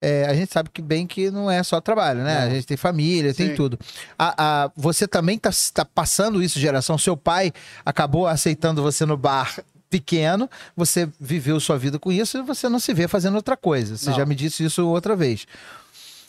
[0.00, 2.40] é, a gente sabe que bem que não é só trabalho, né?
[2.40, 2.46] Não.
[2.46, 3.54] A gente tem família, tem Sim.
[3.54, 3.78] tudo.
[4.18, 6.98] A, a- você também tá, tá passando isso, geração.
[6.98, 7.52] Seu pai
[7.84, 12.78] acabou aceitando você no bar pequeno, você viveu sua vida com isso e você não
[12.78, 13.96] se vê fazendo outra coisa.
[13.96, 14.16] Você Não.
[14.16, 15.46] já me disse isso outra vez.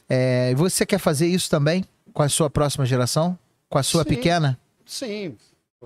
[0.09, 3.37] É, e você quer fazer isso também com a sua próxima geração?
[3.69, 4.09] Com a sua Sim.
[4.09, 4.57] pequena?
[4.85, 5.35] Sim,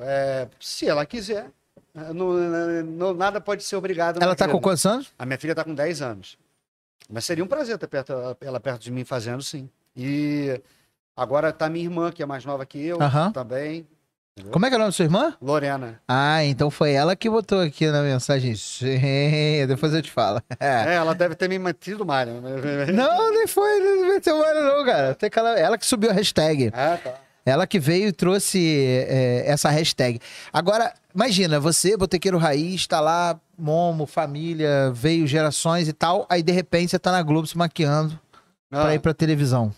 [0.02, 1.48] é, se ela quiser.
[2.13, 4.22] Não- não- nada pode ser obrigado.
[4.22, 5.08] Ela tá vida, com quantos anos?
[5.17, 6.38] A minha filha tá com 10 anos.
[7.09, 9.69] Mas seria um prazer ter perto, ela perto de mim fazendo, sim.
[9.95, 10.61] E
[11.15, 13.31] agora tá minha irmã, que é mais nova que eu, Aham.
[13.31, 13.87] também.
[14.49, 15.35] Como é que é o nome da sua irmã?
[15.41, 16.01] Lorena.
[16.07, 18.55] Ah, então foi ela que botou aqui na mensagem.
[19.67, 20.41] Depois eu te falo.
[20.57, 20.95] É.
[20.95, 22.25] Ela deve ter me mantido mal.
[22.25, 22.85] né?
[22.93, 25.17] Não, nem foi, não meteu mano não, cara.
[25.59, 26.71] Ela que subiu a hashtag.
[26.73, 27.15] Ah, tá.
[27.45, 30.19] Ela que veio e trouxe é, essa hashtag.
[30.54, 36.51] Agora, imagina, você, botequeiro raiz, tá lá, momo, família, veio gerações e tal, aí de
[36.51, 38.19] repente você tá na Globo se maquiando
[38.69, 39.73] pra Ah, ir pra televisão.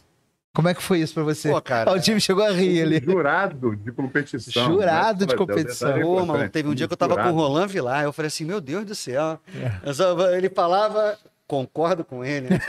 [0.55, 1.49] Como é que foi isso pra você?
[1.49, 1.89] Pô, cara.
[1.91, 3.01] Ó, o time chegou a rir ali.
[3.03, 4.65] Jurado de competição.
[4.65, 5.99] Jurado de Mas, competição.
[5.99, 7.37] Pô, pra mano, teve um dia que eu tava com o Jurado.
[7.41, 9.39] Roland Vilar, eu falei assim, meu Deus do céu.
[9.83, 9.93] É.
[9.93, 12.49] Só- ele falava, concordo com ele.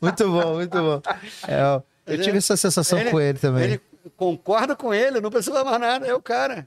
[0.00, 1.02] Muito bom, muito bom.
[1.48, 3.64] É, ó, eu tive essa sensação Ele- com ele também.
[3.64, 3.80] Ele
[4.16, 6.66] concorda com ele, não precisa mais nada, é o cara.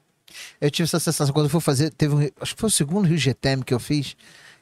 [0.60, 1.90] Eu tive essa sensação quando eu fui fazer.
[1.92, 4.16] Teve um, acho que foi o segundo Rio GTM que eu fiz,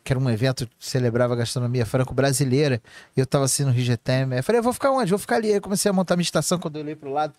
[0.04, 2.82] que era um evento que celebrava a gastronomia franco-brasileira.
[3.18, 4.34] E eu tava assim no Rio GTM.
[4.34, 5.10] Aí eu falei, eu vou ficar onde?
[5.10, 5.48] Vou ficar ali.
[5.50, 7.34] Aí eu comecei a montar minha estação quando eu olhei pro lado.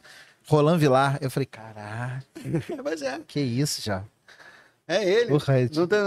[0.48, 1.18] Roland Vilar.
[1.20, 2.22] Eu falei, caralho,
[2.84, 4.02] Mas é, que isso já.
[4.88, 5.30] É ele.
[5.34, 5.98] É- Não tem,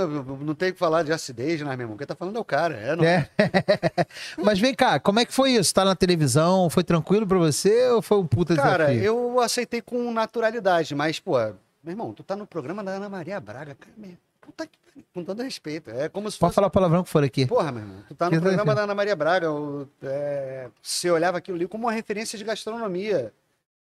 [0.45, 1.97] não tem que falar de acidez, né, meu irmão?
[1.97, 2.75] Quem tá falando é o cara.
[2.75, 3.03] É, não.
[3.03, 3.29] É.
[4.37, 5.73] Mas vem cá, como é que foi isso?
[5.73, 6.69] Tá na televisão?
[6.69, 9.03] Foi tranquilo pra você ou foi um puta Cara, desafio?
[9.03, 13.39] eu aceitei com naturalidade, mas, pô, meu irmão, tu tá no programa da Ana Maria
[13.39, 14.11] Braga, cara, meu,
[14.41, 14.77] puta que
[15.13, 15.89] com todo respeito.
[15.91, 16.55] É como se Pode fosse.
[16.55, 17.45] falar o palavrão que for aqui.
[17.45, 18.75] Porra, meu irmão, tu tá no Que programa tranquilo.
[18.75, 23.33] da Ana Maria Braga, o- é, você olhava aquilo ali como uma referência de gastronomia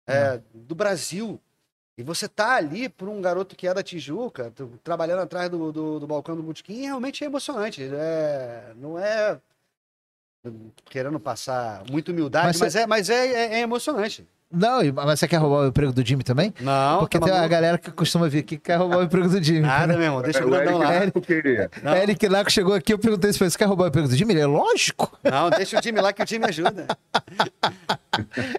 [0.07, 1.38] é, do Brasil.
[1.96, 4.52] E você tá ali por um garoto que é da Tijuca,
[4.83, 7.83] trabalhando atrás do, do, do balcão do Botequim, realmente é emocionante.
[7.92, 9.38] É, não é
[10.87, 14.26] querendo passar muita humildade, Mas mas, é, mas é, é- é emocionante.
[14.52, 16.52] Não, mas você quer roubar o emprego do Jimmy também?
[16.60, 17.50] Não, Porque tá tem uma maluco?
[17.54, 19.60] galera que costuma vir aqui que quer roubar o emprego do Jimmy.
[19.60, 21.24] Nada, meu irmão, deixa o o grandão Eric lá.
[21.24, 21.70] Queria.
[21.82, 24.34] Não, Eric Naco chegou aqui, eu perguntei se você quer roubar o emprego do Jimmy?
[24.34, 25.10] Ele é lógico.
[25.24, 26.86] não, deixa o time lá que o time ajuda.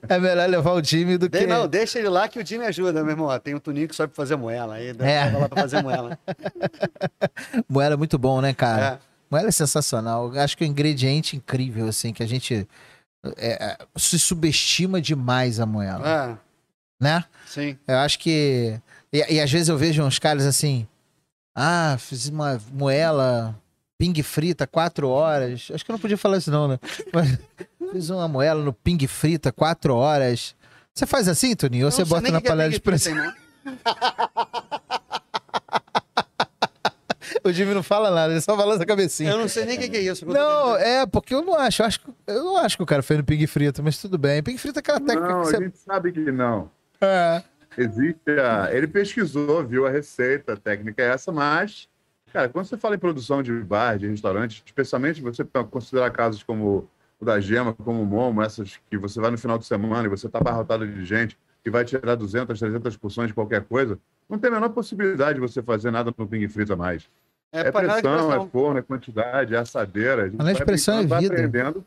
[0.10, 1.46] É melhor levar o Jimmy do De- que.
[1.48, 3.40] não, deixa ele lá que o time ajuda, meu irmão.
[3.40, 4.76] Tem um tuninho que sobe pra fazer moela.
[4.76, 5.30] Aí dá É.
[5.32, 6.18] lá pra fazer moela.
[7.70, 9.00] Moela é muito bom, né, cara?
[9.00, 9.14] É.
[9.30, 10.34] Moela é sensacional.
[10.34, 12.68] Eu Acho que é um ingrediente incrível, assim, que a gente
[13.38, 16.38] é, é, se subestima demais a moela, É,
[17.04, 17.24] né?
[17.46, 17.78] sim.
[17.88, 18.80] Eu acho que.
[19.12, 20.88] E, e às vezes eu vejo uns caras assim.
[21.56, 23.56] Ah, fiz uma moela
[23.98, 25.70] ping frita quatro horas.
[25.74, 26.80] Acho que eu não podia falar isso, não, né?
[27.14, 27.38] Mas
[27.92, 30.56] fiz uma moela no ping frita quatro horas.
[30.94, 31.86] Você faz assim, Toninho?
[31.86, 33.14] Ou você bota na é panela de pressão?
[37.44, 39.32] O Jimmy não fala nada, ele só balança a cabecinha.
[39.32, 40.26] Eu não sei nem o que que é isso.
[40.26, 41.82] Não, é, porque eu não acho.
[41.82, 44.18] Eu, acho que- eu não acho que o cara fez no ping frito, mas tudo
[44.18, 44.42] bem.
[44.44, 45.64] Ping frito é aquela técnica Não, que a você.
[45.64, 46.70] gente sabe que não.
[47.02, 47.44] É.
[47.78, 48.70] Existe a...
[48.72, 51.88] Ele pesquisou, viu a receita, a técnica é essa, mas,
[52.32, 56.88] cara, quando você fala em produção de bar, de restaurante, especialmente você considerar casos como
[57.20, 60.10] o da Gema, como o Momo, essas que você vai no final de semana e
[60.10, 63.98] você tá abarrotado de gente que vai tirar 200, 300 porções de qualquer coisa,
[64.30, 67.10] não tem a menor possibilidade de você fazer nada no ping frito a mais.
[67.54, 70.24] É, É, pressão, é forno, é quantidade, é assadeira.
[70.24, 71.34] A gente Panela de vai pressão é vida.
[71.34, 71.86] aprendendo.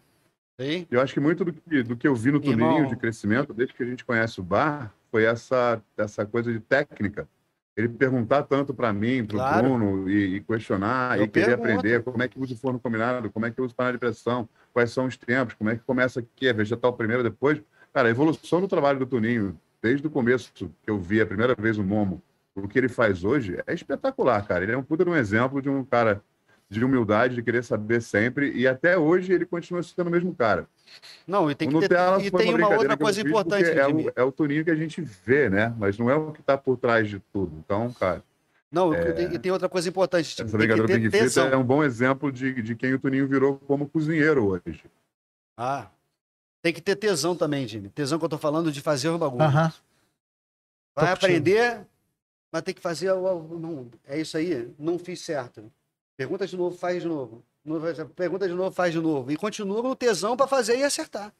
[0.60, 0.86] Sim.
[0.90, 2.70] Eu acho que muito do que, do que eu vi no Irmão.
[2.74, 6.60] Tuninho de crescimento, desde que a gente conhece o bar, foi essa, essa coisa de
[6.60, 7.28] técnica.
[7.76, 9.68] ele perguntar tanto para mim, para o Claro.
[9.68, 11.68] Bruno, e, e questionar, Eu e querer pergunto.
[11.68, 13.98] aprender como é que usa o forno combinado, como é que usa o panela de
[13.98, 17.60] pressão, quais são os tempos, como é que começa aqui, é vegetal primeiro, depois.
[17.92, 21.54] Cara, a evolução do trabalho do Toninho, desde o começo que eu vi a primeira
[21.54, 22.22] vez o Momo,
[22.56, 24.64] o que ele faz hoje é espetacular, cara.
[24.64, 26.22] Ele é um puta de um exemplo de um cara
[26.68, 30.66] de humildade, de querer saber sempre, e até hoje ele continua sendo o mesmo cara.
[31.26, 34.06] Não, e tem que ter, e tem uma brincadeira outra coisa importante, é Jimmy.
[34.08, 35.72] o, é o Toninho que a gente vê, né?
[35.78, 37.52] Mas não é o que está por trás de tudo.
[37.64, 38.20] Então, cara,
[38.72, 40.48] Não, e tem outra coisa importante, Jimmy.
[40.48, 41.46] essa Tem que brincadeira ter Big Fita tesão.
[41.48, 44.82] é um bom exemplo de, de quem o Toninho virou como cozinheiro hoje.
[45.56, 45.86] Ah,
[46.62, 47.90] tem que ter tesão também, Jimmy.
[47.90, 49.44] Tesão que eu tô falando de fazer o bagulho.
[49.44, 49.72] Aham.
[50.96, 51.26] Vai Tô contigo.
[51.26, 51.86] aprender,
[52.52, 53.12] mas tem que fazer.
[53.14, 55.70] Não, é isso aí, não fiz certo.
[56.16, 57.42] Pergunta de novo, faz de novo.
[58.14, 59.30] Pergunta de novo, faz de novo.
[59.30, 61.32] E continua com o tesão para fazer e acertar.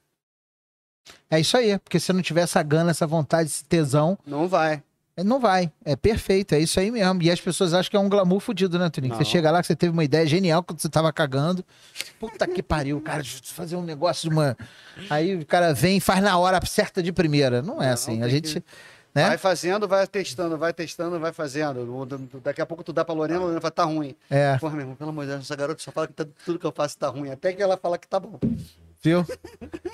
[1.31, 4.83] É isso aí, porque se não tiver essa gana, essa vontade, esse tesão, Não vai.
[5.17, 5.71] é, não vai.
[5.85, 7.23] É perfeito, é isso aí mesmo.
[7.23, 9.13] E as pessoas acham que é um glamour fudido, né, Toninho?
[9.13, 9.19] Não.
[9.19, 11.65] Você chega lá que você teve uma ideia genial quando você tava cagando.
[12.19, 14.57] Puta que pariu, cara, fazer um negócio de uma.
[15.09, 17.63] Aí o cara vem e faz na hora certa de primeira.
[17.63, 18.23] Não é Não, assim.
[18.23, 18.61] A gente.
[18.61, 18.67] que-
[19.17, 19.29] Né?
[19.29, 22.07] Vai fazendo, vai testando, vai testando, vai fazendo.
[22.45, 24.15] Daqui a pouco tu dá pra Lorena, a Lorena fala, tá ruim.
[24.31, 26.59] É, Porra, meu irmão, pelo amor de Deus, essa garota só fala que tá- tudo
[26.59, 27.31] que eu faço tá ruim.
[27.31, 28.39] Até que ela fala que tá bom.
[29.03, 29.25] viu?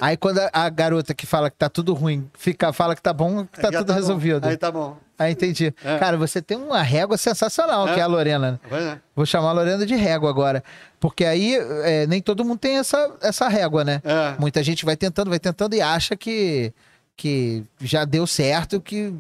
[0.01, 3.13] Aí quando a, a garota que fala que tá tudo ruim fica, fala que tá
[3.13, 3.95] bom, que tá Já tudo bom.
[3.95, 4.49] resolvido.
[4.49, 4.97] Aí tá bom.
[5.19, 5.73] Aí entendi.
[5.85, 5.99] É.
[5.99, 7.95] Cara, você tem uma régua sensacional, É.
[7.95, 8.59] que é a Lorena.
[8.71, 8.81] né?
[8.81, 9.01] Né?
[9.15, 10.65] Vou chamar a Lorena de régua agora.
[10.99, 11.55] Porque aí
[11.85, 14.01] é, nem todo mundo tem essa, essa régua, né?
[14.05, 14.35] É.
[14.41, 16.73] Muita gente vai tentando, vai tentando e acha que,
[17.17, 19.13] que já deu certo, que...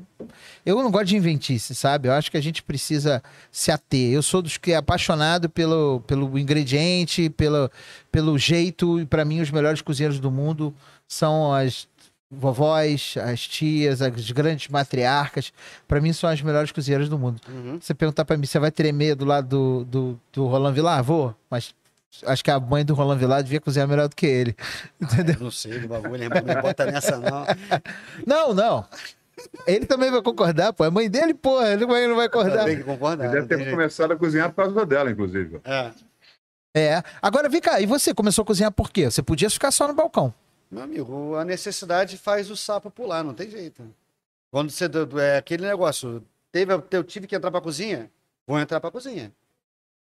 [0.64, 2.08] Eu não gosto de inventice, sabe?
[2.08, 4.12] Eu acho que a gente precisa se ater.
[4.12, 7.70] Eu sou dos que é apaixonado pelo, pelo ingrediente, pelo,
[8.10, 10.74] pelo jeito, e para mim os melhores cozinheiros do mundo
[11.06, 11.88] são as
[12.30, 15.52] vovós, as tias, as grandes matriarcas.
[15.86, 17.40] Para mim são as melhores cozinheiras do mundo.
[17.48, 17.78] Uhum.
[17.78, 21.04] Você perguntar pra mim, você vai tremer do lado do, do, do Roland Villar?
[21.04, 21.74] Vou, mas
[22.24, 24.56] acho que a mãe do Roland Villar devia cozinhar melhor do que ele.
[25.00, 25.36] Entendeu?
[25.36, 27.46] Eu não sei do bagulho, não me bota nessa não.
[28.26, 28.86] Não, não.
[29.66, 30.84] Ele também vai concordar, pô.
[30.84, 31.72] É mãe dele, porra.
[31.72, 32.64] Ele não vai concordar.
[32.64, 33.24] Tem que concordar.
[33.24, 33.70] Ele deve ter jeito.
[33.70, 35.60] começado a cozinhar por causa dela, inclusive.
[35.64, 35.90] É.
[36.74, 37.02] É.
[37.20, 37.80] Agora, vem cá.
[37.80, 39.10] E você começou a cozinhar por quê?
[39.10, 40.32] Você podia ficar só no balcão.
[40.70, 43.82] Meu amigo, a necessidade faz o sapo pular, não tem jeito.
[44.50, 44.88] Quando você.
[45.20, 46.22] É aquele negócio.
[46.50, 48.10] Teve, eu tive que entrar pra cozinha,
[48.46, 49.32] vou entrar pra cozinha.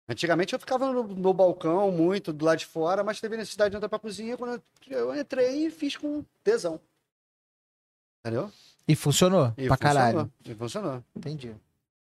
[0.08, 3.76] Antigamente eu ficava no, no balcão muito, do lado de fora, mas teve necessidade de
[3.76, 4.36] entrar pra cozinha.
[4.38, 6.80] Quando eu, eu entrei e fiz com tesão.
[8.24, 8.50] Entendeu?
[8.86, 9.52] E funcionou.
[9.56, 10.32] E pra funcionou, caralho.
[10.44, 11.04] E funcionou.
[11.14, 11.54] Entendi.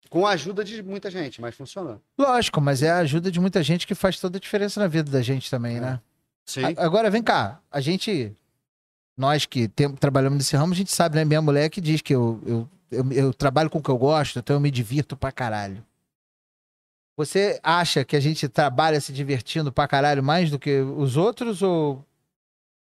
[0.09, 1.99] Com a ajuda de muita gente, mas funcionou.
[2.17, 5.09] Lógico, mas é a ajuda de muita gente que faz toda a diferença na vida
[5.09, 5.79] da gente também, É.
[5.79, 6.01] né?
[6.45, 6.61] Sim.
[6.65, 7.59] A- Agora, vem cá.
[7.71, 8.35] A gente,
[9.17, 11.23] nós que tem- trabalhamos nesse ramo, a gente sabe, né?
[11.23, 14.37] Minha mulher que diz que eu, eu, eu, eu trabalho com o que eu gosto,
[14.39, 15.83] então eu me divirto pra caralho.
[17.15, 21.61] Você acha que a gente trabalha se divertindo pra caralho mais do que os outros
[21.61, 22.03] ou...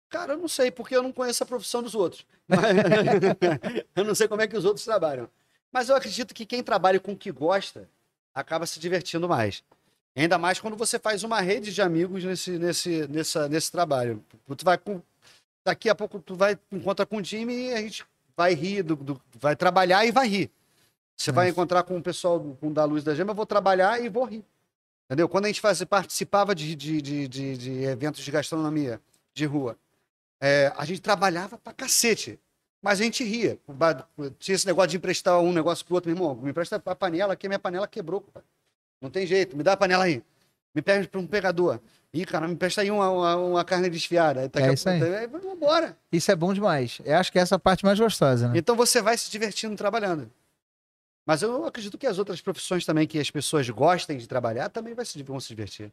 [0.09, 2.25] Cara, eu não sei, porque eu não conheço a profissão dos outros.
[3.95, 5.29] Eu não sei como é que os outros trabalham.
[5.71, 7.87] Mas eu acredito que quem trabalha com o que gosta
[8.33, 9.63] acaba se divertindo mais.
[10.15, 14.21] Ainda mais quando você faz uma rede de amigos nesse, nesse, nessa, nesse trabalho.
[14.57, 15.01] Tu vai com-
[15.65, 18.97] daqui a pouco tu vai encontrar com o time e a gente vai rir, do,
[18.97, 20.51] do- vai trabalhar e vai rir.
[21.17, 24.01] Você vai encontrar com o pessoal do- com da Luz da Gema, eu vou trabalhar
[24.03, 24.43] e vou rir.
[25.05, 25.27] Entendeu?
[25.29, 28.99] Quando a gente faz, participava de, de, de, de- de eventos de gastronomia
[29.33, 29.77] de rua,
[30.41, 32.39] é, a gente trabalhava pra cacete.
[32.81, 33.59] Mas a gente ria.
[34.39, 36.35] Tinha esse negócio de emprestar um negócio pro outro, meu irmão.
[36.35, 38.21] Me empresta a panela aqui, minha panela quebrou.
[38.21, 38.43] cara.
[38.99, 40.23] Não tem jeito, me dá a panela aí.
[40.73, 41.79] Me pede para um pegador.
[42.11, 44.49] Ih, cara, me empresta aí uma, uma, uma carne desfiada.
[44.49, 45.03] Daqui É a isso aí.
[45.15, 45.95] aí, Vamos embora.
[46.11, 46.99] Isso é bom demais.
[47.05, 48.57] Eu acho que essa é a parte mais gostosa, né?
[48.57, 50.31] Então você vai se divertindo trabalhando.
[51.31, 54.93] Mas eu acredito que as outras profissões também que as pessoas gostem de trabalhar também
[54.93, 55.89] vai se, vão se divertir.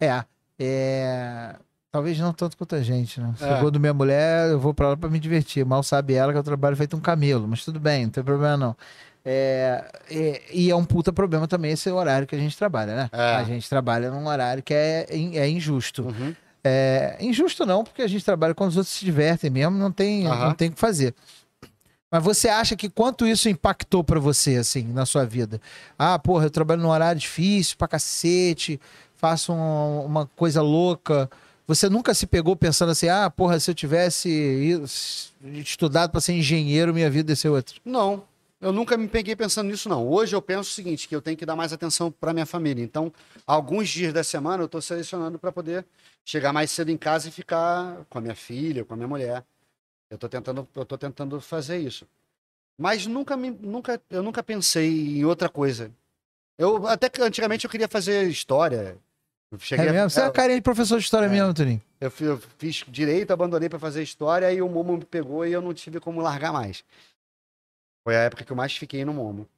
[0.00, 0.24] É,
[0.58, 1.54] é...
[1.92, 3.32] Talvez não tanto quanto a gente, né?
[3.40, 3.52] É.
[3.52, 5.64] eu vou do minha mulher, eu vou pra lá pra me divertir.
[5.64, 8.56] Mal sabe ela que eu trabalho feito um camelo, mas tudo bem, não tem problema
[8.56, 8.76] não.
[9.24, 13.10] É, é, e é um puta problema também esse horário que a gente trabalha, né?
[13.12, 13.36] É.
[13.36, 16.02] A gente trabalha num horário que é, é injusto.
[16.02, 16.34] Uhum.
[16.64, 20.26] É, injusto não, porque a gente trabalha quando os outros se divertem mesmo, não tem,
[20.26, 20.46] Aham.
[20.46, 21.14] não tem o que fazer.
[22.14, 25.60] Mas você acha que quanto isso impactou pra você, assim, na sua vida?
[25.98, 28.80] Ah, porra, eu trabalho num horário difícil pra cacete,
[29.16, 31.28] faço um- uma coisa louca.
[31.66, 34.80] Você nunca se pegou pensando assim, ah, porra, se eu tivesse
[35.54, 37.74] estudado pra ser engenheiro, minha vida ia ser outra.
[37.84, 38.22] Não,
[38.60, 40.06] eu nunca me peguei pensando nisso, não.
[40.06, 42.84] Hoje eu penso o seguinte, que eu tenho que dar mais atenção para minha família.
[42.84, 43.12] Então,
[43.44, 45.84] alguns dias da semana eu estou selecionando para poder
[46.24, 49.42] chegar mais cedo em casa e ficar com a minha filha, com a minha mulher.
[50.14, 52.06] Eu estou tentando, eu tô tentando fazer isso.
[52.78, 55.90] Mas nunca, me, nunca, eu nunca pensei em outra coisa.
[56.56, 58.96] Eu, até que antigamente eu queria fazer história.
[59.50, 60.10] Eu cheguei É a- mesmo?
[60.10, 61.28] Você é é, a carinha de professor de história É.
[61.28, 61.82] mesmo, Toninho.
[62.00, 65.60] eu, eu fiz direito, abandonei pra fazer história, aí o Momo me pegou e eu
[65.60, 66.84] não tive como largar mais.
[68.04, 69.48] Foi a época que eu mais fiquei no Momo.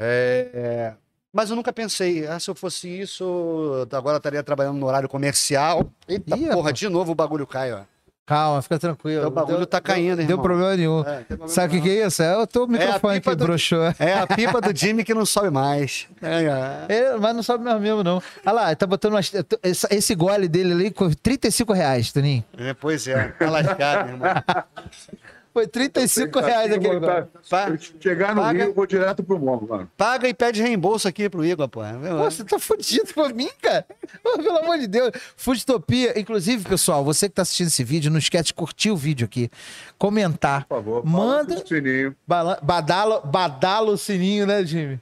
[0.00, 0.96] É, é,
[1.32, 5.08] mas eu nunca pensei, ah, se eu fosse isso, agora eu estaria trabalhando no horário
[5.08, 5.88] comercial.
[6.08, 6.78] Eita Ih, porra, rapaz.
[6.78, 7.84] de novo o bagulho cai, ó.
[8.26, 9.20] Calma, fica tranquilo.
[9.20, 10.42] Teu bagulho Deu- tá caindo, Deu irmão.
[10.42, 10.98] problema nenhum.
[11.00, 12.20] É, problema Sabe o que, que é isso?
[12.24, 13.84] É o teu microfone pipa que do- broxou.
[14.00, 16.08] É a pipa do Jimmy que não sobe mais.
[16.20, 16.94] É, é.
[17.12, 18.20] É, mas não sobe mais mesmo, não.
[18.44, 19.30] Olha lá, tá botando umas-
[19.62, 22.44] esse gole dele ali com 35 reais, Toninho.
[22.58, 24.28] É, pois é, tá lascado, irmão.
[25.56, 27.28] Foi 35 reais aquele botar- gole.
[27.48, 29.90] Pa- Eu chegar no Paga- Rio, eu vou direto pro Momo, mano.
[29.96, 31.80] paga e pede reembolso aqui pro Igor, pô.
[31.80, 33.86] Pô, você tá fudido por mim, cara?
[34.22, 35.12] Pô, pelo amor de Deus.
[35.34, 36.18] Foodtopia.
[36.20, 39.50] Inclusive, pessoal, você que tá assistindo esse vídeo, não esquece de curtir o vídeo aqui,
[39.96, 42.14] comentar, Por favor, Manda- pro sininho.
[42.26, 45.00] badala, badala o sininho, né, Jimmy?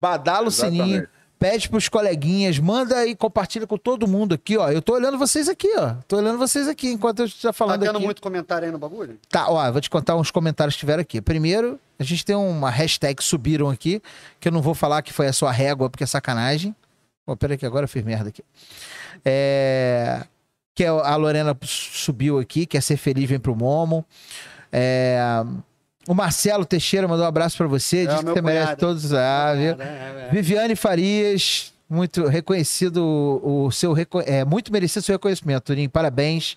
[0.00, 0.82] Badala o Exatamente.
[0.84, 1.08] sininho.
[1.38, 4.70] Pede pros coleguinhas, manda e compartilha com todo mundo aqui, ó.
[4.70, 5.94] Eu tô olhando vocês aqui, ó.
[6.08, 8.04] Tô olhando vocês aqui enquanto eu Tá falando tendo aqui.
[8.04, 9.18] muito comentário aí no bagulho?
[9.28, 11.20] Tá, ó, vou te contar uns comentários que tiveram aqui.
[11.20, 14.02] Primeiro, a gente tem uma hashtag subiram aqui,
[14.40, 16.74] que eu não vou falar que foi a sua régua, porque é sacanagem.
[17.26, 18.42] Pô, peraí que agora eu fiz merda aqui.
[19.24, 20.22] É...
[20.74, 24.04] Que é a Lorena subiu aqui, quer ser feliz, vem pro Momo.
[24.72, 25.18] É...
[26.08, 28.80] O Marcelo Teixeira mandou um abraço pra você, É, diz que você merece cunhado.
[28.80, 29.12] todos.
[29.12, 29.72] Ah, viu?
[29.82, 30.30] É, é.
[30.32, 33.02] Viviane Farias, muito reconhecido
[33.44, 35.90] o seu é muito merecido o seu reconhecimento, Turinho.
[35.90, 36.56] Parabéns.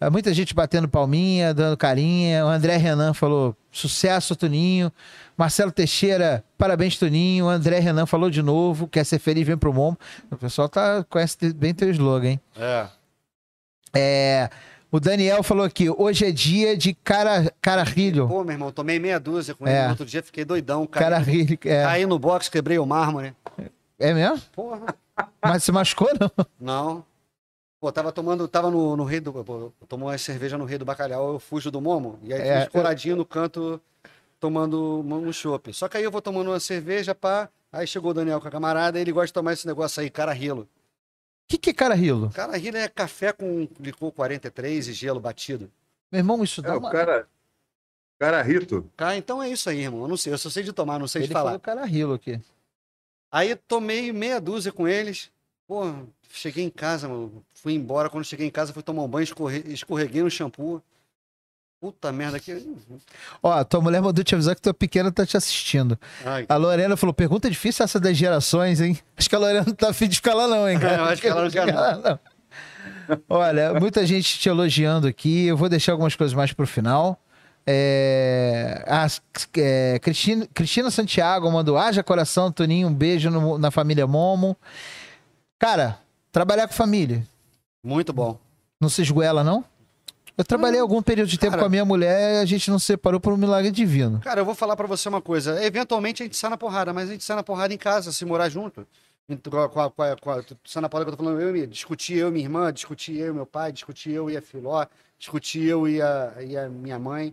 [0.00, 2.44] É, Muita gente batendo palminha, dando carinha.
[2.46, 4.90] O André Renan falou: sucesso, Tuninho.
[5.36, 7.46] Marcelo Teixeira, parabéns, Tuninho.
[7.46, 9.98] O André Renan falou de novo: quer ser feliz, vem pro Momo.
[10.30, 12.40] O pessoal tá, conhece bem teu slogan, hein?
[12.56, 12.86] É.
[13.94, 14.50] É,
[14.90, 18.26] o Daniel falou aqui: hoje é dia de cara, cararrilho.
[18.28, 19.72] Pô, meu irmão, tomei meia dúzia com É.
[19.76, 19.84] ele.
[19.84, 20.86] No outro dia fiquei doidão.
[20.86, 21.58] Caí, Cararrilho.
[21.64, 23.34] É, caí no box, quebrei o mármore.
[23.98, 24.40] é mesmo?
[24.52, 24.94] Porra.
[25.42, 26.46] Mas se machucou, não?
[26.60, 27.04] Não.
[27.80, 29.32] Pô, tava tomando, tava no, no rei do.
[29.32, 32.18] Pô, tomou uma cerveja no rei do bacalhau, eu fujo do momo.
[32.22, 33.80] E aí É, fiz escoradinho no canto,
[34.38, 35.72] tomando um um chopp.
[35.72, 37.48] Só que aí eu vou tomando uma cerveja, pá.
[37.72, 40.32] Aí chegou o Daniel com a camarada, ele gosta de tomar esse negócio aí, cara
[40.32, 40.68] rilo.
[41.50, 42.30] O que, que é cararrilo?
[42.30, 45.68] Cara rilo é café com licor 43 e gelo batido.
[46.12, 46.92] Meu irmão, isso É, dá o uma...
[46.92, 47.28] cara.
[48.20, 48.88] Cara Rito.
[48.96, 50.02] Cara, então é isso aí, irmão.
[50.02, 51.46] Eu não sei, eu só sei de tomar, não sei Ele de falar.
[51.50, 52.40] falou cararrilho aqui.
[53.32, 55.28] Aí tomei meia dúzia com eles.
[55.66, 55.82] Pô,
[56.28, 57.44] cheguei em casa, mano.
[57.52, 58.08] Fui embora.
[58.08, 60.80] Quando cheguei em casa, fui tomar um banho, escorre- escorreguei no shampoo.
[61.80, 62.62] Puta merda, que.
[63.42, 65.98] Ó, tua mulher mandou te avisar que tua pequena tá te assistindo.
[66.26, 68.98] Ai, A Lorena falou: pergunta difícil essa das gerações, hein?
[69.16, 70.96] Acho que a Lorena não tá afim de ficar lá, não, hein, cara?
[71.00, 72.20] Eu acho que ela não quer, não.
[73.28, 75.46] Olha, muita gente te elogiando aqui.
[75.46, 77.18] Eu vou deixar algumas coisas mais pro final.
[77.66, 78.84] É...
[78.86, 79.06] A
[79.56, 84.54] é, Cristina, Cristina Santiago mandou: haja coração, Toninho, um beijo no- na família Momo.
[85.58, 85.98] Cara,
[86.30, 87.26] trabalhar com família.
[87.82, 88.38] muito bom.
[88.78, 89.64] Não se esgoela, não?
[90.36, 91.62] Eu trabalhei algum período de tempo cara.
[91.62, 94.20] com a minha mulher e a gente não se separou por um milagre divino.
[94.20, 95.62] Cara, eu vou falar pra você uma coisa.
[95.64, 98.24] Eventualmente a gente sai na porrada, mas a gente sai na porrada em casa, se
[98.24, 98.86] morar junto.
[99.48, 101.40] Com a, com a, com a, com a, sai na porrada que eu tô falando,
[101.40, 104.28] eu e minha, discutir eu e minha irmã, discutir eu e meu pai, discutir eu
[104.28, 104.84] e a Filó,
[105.18, 107.32] discutir eu e a, e a minha mãe.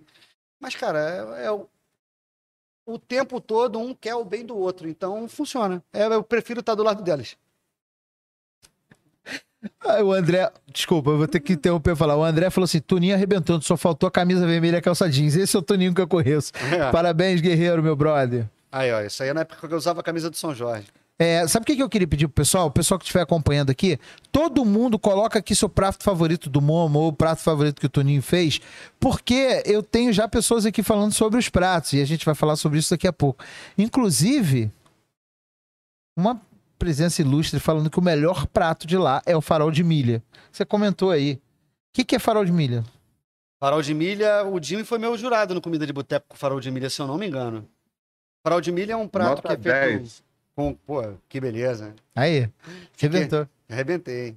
[0.59, 0.99] Mas, cara,
[1.39, 1.67] é, é o,
[2.85, 5.83] o tempo todo um quer o bem do outro, então funciona.
[5.91, 7.35] É, eu prefiro estar do lado deles.
[9.81, 12.15] Ah, o André, desculpa, eu vou ter que interromper e falar.
[12.15, 15.35] O André falou assim: Toninho arrebentando, só faltou a camisa vermelha e a calça jeans.
[15.35, 16.51] Esse é o Toninho que eu conheço.
[16.71, 16.91] É.
[16.91, 18.47] Parabéns, guerreiro, meu brother.
[18.71, 20.87] Aí, ó, isso aí é na época que eu usava a camisa do São Jorge.
[21.19, 22.67] É, sabe o que que eu queria pedir pro pessoal?
[22.67, 23.99] O pessoal que estiver acompanhando aqui,
[24.31, 27.89] todo mundo coloca aqui seu prato favorito do Momo ou o prato favorito que o
[27.89, 28.61] Toninho fez,
[28.99, 32.55] porque eu tenho já pessoas aqui falando sobre os pratos e a gente vai falar
[32.55, 33.43] sobre isso daqui a pouco.
[33.75, 34.71] Inclusive,
[36.15, 36.39] uma
[36.77, 40.23] presença ilustre falando que o melhor prato de lá é o farol de milha.
[40.51, 41.33] Você comentou aí.
[41.33, 41.39] O
[41.93, 42.83] que, que é farol de milha?
[43.59, 46.69] Farol de milha, o Jimmy foi meu jurado no Comida de Boteco com farol de
[46.69, 47.67] milha, se eu não me engano.
[48.45, 50.23] Farol de milha é um prato Nota que é feito 10.
[50.55, 50.73] com.
[50.73, 51.93] Pô, que beleza.
[52.15, 52.49] Aí,
[53.01, 53.47] inventou.
[53.69, 54.35] Arrebentei.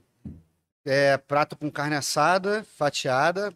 [0.84, 3.52] É prato com carne assada, fatiada,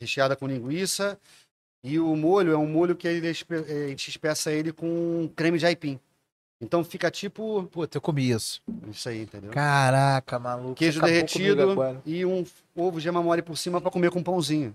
[0.00, 1.18] recheada com linguiça.
[1.84, 5.30] E o molho é um molho que ele espe- eh, a gente espeça ele com
[5.36, 6.00] creme de aipim.
[6.64, 8.62] Então fica tipo Puta, eu comi isso.
[8.90, 9.50] isso aí, entendeu?
[9.50, 10.74] Caraca, maluco.
[10.74, 12.44] Queijo derretido e um
[12.74, 14.74] ovo gema mole por cima para comer com pãozinho.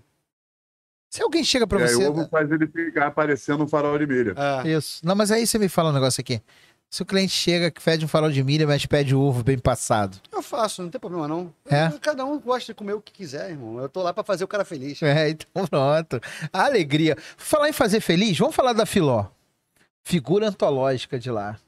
[1.10, 2.06] Se alguém chega pra aí você.
[2.06, 4.34] o ovo faz ele ficar aparecendo no farol de milha.
[4.36, 4.68] É.
[4.68, 5.04] Isso.
[5.04, 6.40] Não, mas aí você me fala um negócio aqui.
[6.88, 10.16] Se o cliente chega que pede um farol de milha, mas pede ovo bem passado.
[10.32, 11.52] Eu faço, não tem problema não.
[11.68, 11.88] É?
[12.00, 13.80] Cada um gosta de comer o que quiser, irmão.
[13.80, 15.00] Eu tô lá pra fazer o cara feliz.
[15.02, 16.20] É, então pronto.
[16.52, 17.16] A alegria.
[17.36, 19.26] Falar em fazer feliz, vamos falar da Filó.
[20.02, 21.58] Figura antológica de lá,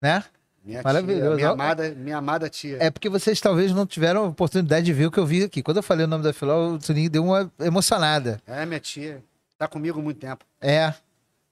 [0.00, 0.24] né?
[0.64, 1.26] Minha Maravilhoso.
[1.28, 2.76] Tia, minha, amada, minha amada tia.
[2.80, 5.62] É porque vocês talvez não tiveram a oportunidade de ver o que eu vi aqui.
[5.62, 8.40] Quando eu falei o nome da Filó, o Toninho deu uma emocionada.
[8.46, 9.22] É, minha tia.
[9.56, 10.44] Tá comigo há muito tempo.
[10.60, 10.92] É.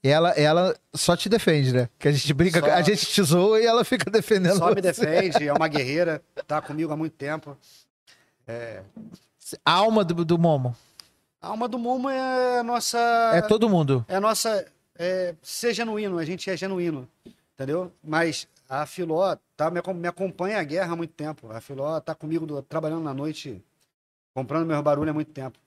[0.02, 1.88] Ela, ela só te defende, né?
[1.98, 2.66] Que a gente brinca, Só.
[2.66, 4.58] a gente te zoa e ela fica defendendo.
[4.58, 4.82] Só me você.
[4.82, 6.22] defende, é uma guerreira.
[6.46, 7.56] Tá comigo há muito tempo.
[9.64, 10.76] A alma do, do Momo.
[11.40, 12.98] A alma do Momo é a nossa.
[13.34, 14.04] É todo mundo.
[14.08, 14.64] É a nossa.
[14.98, 17.08] É, ser genuíno, a gente é genuíno.
[17.58, 17.92] Entendeu?
[18.04, 21.50] Mas a Filó tá, me, me acompanha a guerra há muito tempo.
[21.50, 23.60] A Filó tá comigo do- trabalhando na noite,
[24.32, 25.58] comprando meus barulhos há muito tempo.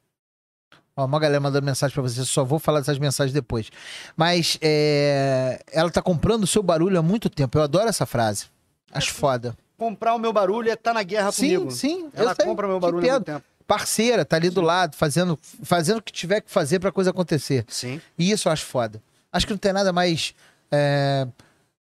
[0.96, 3.70] Ó, uma galera mandando mensagem pra você, só vou falar dessas mensagens depois.
[4.16, 7.58] Mas é, ela tá comprando o seu barulho há muito tempo.
[7.58, 8.46] Eu adoro essa frase.
[8.92, 9.56] Acho foda.
[9.78, 11.72] Comprar o meu barulho é estar na guerra Sim, comigo.
[11.72, 12.04] sim.
[12.14, 13.44] eu Ela compra meu barulho há muito tempo.
[13.68, 17.66] Parceira, tá ali do lado, fazendo, fazendo o que tiver que fazer pra coisa acontecer.
[17.70, 18.02] Sim.
[18.18, 19.02] E isso eu acho foda.
[19.32, 20.36] Acho que não tem nada mais
[20.70, 21.26] é,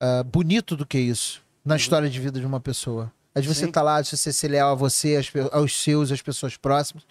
[0.01, 3.11] é, bonito do que isso na história de vida de uma pessoa.
[3.35, 5.19] É de você estar lá, de você ser leal a você,
[5.51, 7.03] aos seus, às pessoas próximas.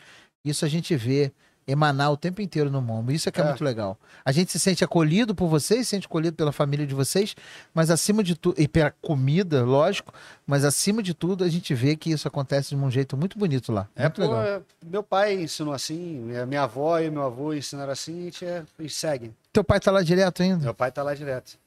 [0.45, 1.31] Isso a gente vê
[1.65, 3.11] emanar o tempo inteiro no mundo.
[3.11, 3.47] Isso é que é, É.
[3.47, 3.97] muito legal.
[4.23, 7.35] A gente se sente acolhido por vocês, se sente acolhido pela família de vocês,
[7.73, 10.13] mas acima de tudo, e pela comida, lógico,
[10.45, 13.71] mas acima de tudo a gente vê que isso acontece de um jeito muito bonito
[13.71, 13.87] lá.
[13.95, 14.43] É, muito pô, legal.
[14.43, 18.45] é, meu pai ensinou assim, minha minha avó e meu avô ensinaram assim, a gente,
[18.45, 19.31] é, a gente segue.
[19.51, 20.63] Teu pai tá lá direto ainda?
[20.63, 21.57] Meu pai tá lá direto.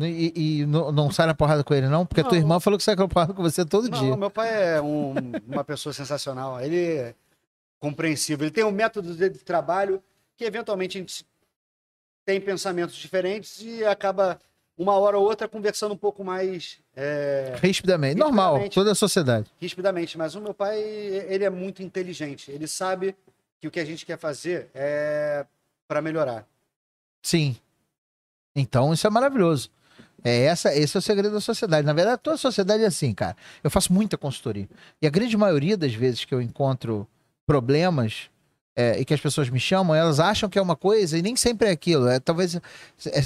[0.00, 2.04] E, e não, não sai na porrada com ele, não?
[2.04, 2.38] Porque a tua Não.
[2.38, 4.16] irmã falou que sai na porrada com você todo Não, dia.
[4.16, 5.14] meu pai é um-
[5.46, 6.60] uma pessoa sensacional.
[6.60, 7.14] Ele é
[7.78, 8.44] compreensível.
[8.46, 10.02] Ele tem um método de trabalho
[10.36, 11.26] que, eventualmente, a gente
[12.24, 14.38] tem pensamentos diferentes e acaba,
[14.76, 18.18] uma hora ou outra, conversando um pouco mais é, Rispidamente.
[18.18, 19.48] Normal, toda a sociedade.
[19.60, 20.18] rispidamente.
[20.18, 22.50] Mas o meu pai, ele é muito inteligente.
[22.50, 23.14] Ele sabe
[23.60, 25.46] que o que a gente quer fazer é
[25.86, 26.46] para melhorar.
[27.22, 27.56] Sim.
[28.60, 29.70] Então isso é maravilhoso.
[30.24, 31.86] É essa, esse é o segredo da sociedade.
[31.86, 33.36] Na verdade, toda sociedade é assim, cara.
[33.62, 34.68] Eu faço muita consultoria.
[35.00, 37.06] E a grande maioria das vezes que eu encontro
[37.46, 38.28] problemas
[38.76, 41.34] é, e que as pessoas me chamam, elas acham que é uma coisa e nem
[41.36, 42.08] sempre é aquilo.
[42.08, 42.60] É talvez é,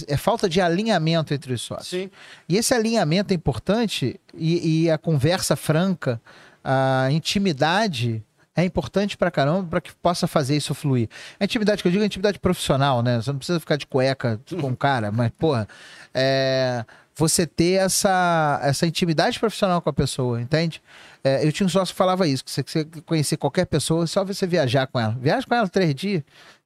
[0.06, 1.88] é falta de alinhamento entre os sócios.
[1.88, 2.10] Sim.
[2.48, 6.20] E esse alinhamento é importante e, e a conversa franca,
[6.62, 8.22] a intimidade
[8.54, 11.08] é importante pra caramba para que possa fazer isso fluir.
[11.40, 13.20] A intimidade que eu digo é intimidade profissional, né?
[13.20, 15.66] Você não precisa ficar de cueca com o cara, mas, porra,
[16.12, 16.84] é,
[17.14, 20.82] você ter essa, essa intimidade profissional com a pessoa, entende?
[21.24, 24.06] É, eu tinha um sócio que falava isso, que você, que você conhecer qualquer pessoa,
[24.06, 25.16] só você viajar com ela.
[25.20, 26.22] Viaja com ela três dias,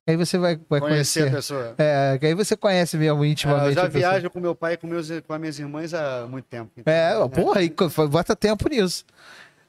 [0.06, 1.36] aí você vai, vai Conhecer a conhecer.
[1.36, 1.74] pessoa.
[1.78, 4.74] É, que aí você conhece mesmo É, intimamente eu já a viajo com meu pai
[4.74, 6.70] e com, meus, com as minhas irmãs há muito tempo.
[6.76, 7.28] Então, É, né?
[7.28, 7.72] porra, e
[8.08, 9.04] bota tempo nisso.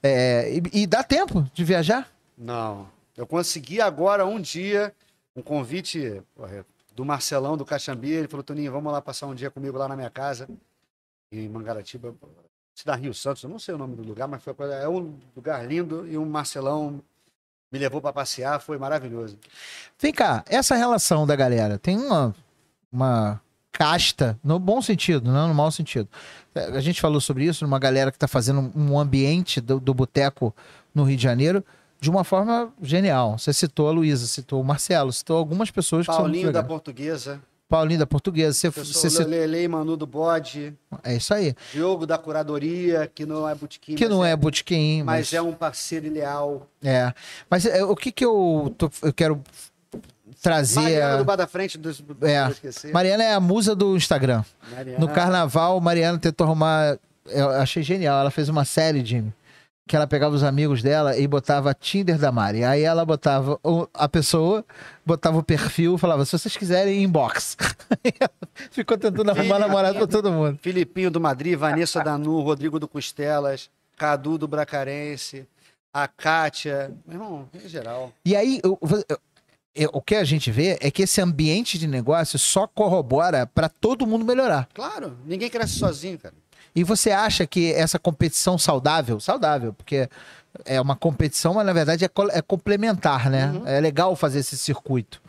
[0.02, 2.12] É, e, e dá tempo de viajar?
[2.38, 2.90] Não.
[3.16, 4.94] Eu consegui agora, um dia,
[5.36, 6.22] um convite
[6.94, 8.12] do Marcelão, do Caxambi.
[8.12, 10.48] Ele falou, Toninho, vamos lá passar um dia comigo lá na minha casa,
[11.32, 12.16] em Mangaratiba,
[12.76, 13.44] cidade Rio Santos.
[13.44, 16.08] Eu não sei o nome do lugar, mas foi, é um lugar lindo.
[16.08, 17.02] E o Marcelão
[17.72, 19.38] me levou para passear, foi maravilhoso.
[20.00, 22.36] Vem cá, essa relação da galera tem uma,
[22.92, 23.42] uma
[23.72, 26.08] casta, no bom sentido, não no mau sentido.
[26.56, 29.94] É, A gente falou sobre isso, numa galera que tá fazendo um ambiente do, do
[29.94, 30.56] boteco
[30.94, 31.64] no Rio de Janeiro
[32.00, 33.38] de uma forma genial.
[33.38, 36.64] Você citou a Luísa, citou o Marcelo, citou algumas pessoas que Paulinho são da.
[36.64, 39.28] Portuguesa, Paulinho da Portuguesa, você, você citou...
[39.28, 41.54] Lele e Manu do Bode, É isso aí.
[41.74, 45.52] Diogo da Curadoria, que não é botequim, Que mas não é botequim, mas é um
[45.52, 46.66] parceiro leal.
[46.82, 47.14] É,
[47.50, 49.44] mas é, o que que eu, tô- eu quero
[50.42, 50.80] trazer...
[50.82, 52.92] Mariana a- do Bar da Frente, dos, É.
[52.92, 54.44] Mariana é a musa do Instagram.
[54.72, 55.00] Mariana.
[55.00, 56.98] No carnaval, Mariana tentou arrumar...
[57.30, 59.34] Eu achei genial, ela fez uma série, Jimmy,
[59.86, 62.64] que ela pegava os amigos dela e botava Tinder da Mari.
[62.64, 63.60] Aí ela botava
[63.94, 64.64] a pessoa,
[65.06, 67.58] botava o perfil falava, se vocês quiserem, inbox.
[68.72, 70.58] Ficou tentando arrumar namorado pra todo mundo.
[70.62, 75.46] Filipinho do Madrid, Vanessa Danu, Rodrigo do Costelas, Cadu do Bracarense,
[75.94, 76.92] a Kátia.
[77.06, 78.14] Meu irmão, em geral.
[78.24, 78.80] E aí, eu-
[79.94, 84.08] o que a gente vê é que esse ambiente de negócio só corrobora para todo
[84.08, 84.68] mundo melhorar.
[84.74, 86.34] Claro, ninguém cresce sozinho, cara.
[86.76, 90.10] E você acha que essa competição saudável, saudável, porque
[90.66, 93.48] é uma competição, mas na verdade é, é complementar, né?
[93.52, 93.68] Uhum.
[93.68, 95.22] É legal fazer esse circuito.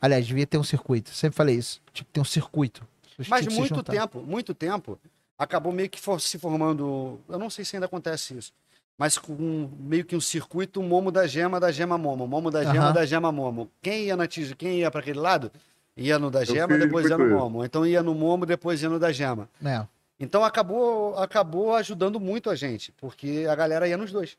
[0.00, 1.10] Aliás, devia ter um circuito.
[1.14, 1.80] Sempre falei isso.
[1.92, 2.86] Tinha que ter um circuito.
[3.18, 4.98] Os Mas muito tempo, muito tempo,
[5.36, 7.18] acabou meio que for- se formando.
[7.28, 8.52] Eu não sei se ainda acontece isso.
[8.98, 12.64] Mas com meio que um circuito, um momo da gema, da gema momo, momo da
[12.64, 12.92] gema, Aham.
[12.92, 13.70] da gema momo.
[13.80, 15.52] Quem ia na tija, quem ia para aquele lado,
[15.96, 17.64] ia no da gema, depois ia no momo.
[17.64, 19.48] Então ia no momo, depois ia no da gema.
[19.64, 19.86] É.
[20.18, 24.36] Então acabou, acabou ajudando muito a gente, porque a galera ia nos dois.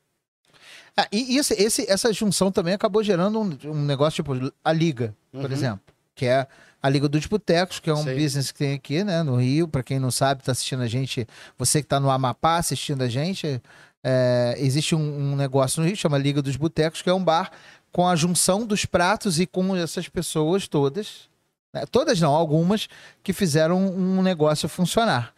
[0.97, 4.33] Ah, e esse, esse- essa junção também acabou gerando um, um negócio tipo
[4.63, 5.51] a Liga, por Uhum.
[5.51, 5.81] exemplo,
[6.13, 6.45] que é
[6.81, 8.15] a Liga dos Botecos, que é um Sei.
[8.17, 9.67] business que tem aqui, né, no Rio.
[9.69, 11.25] Pra quem não sabe, tá assistindo a gente,
[11.57, 13.61] você que tá no Amapá assistindo a gente,
[14.03, 17.51] é, existe um, um negócio no Rio, chama Liga dos Botecos, que é um bar
[17.91, 21.29] com a junção dos pratos e com essas pessoas todas,
[21.73, 22.87] né, todas não, algumas,
[23.23, 25.33] que fizeram um negócio funcionar.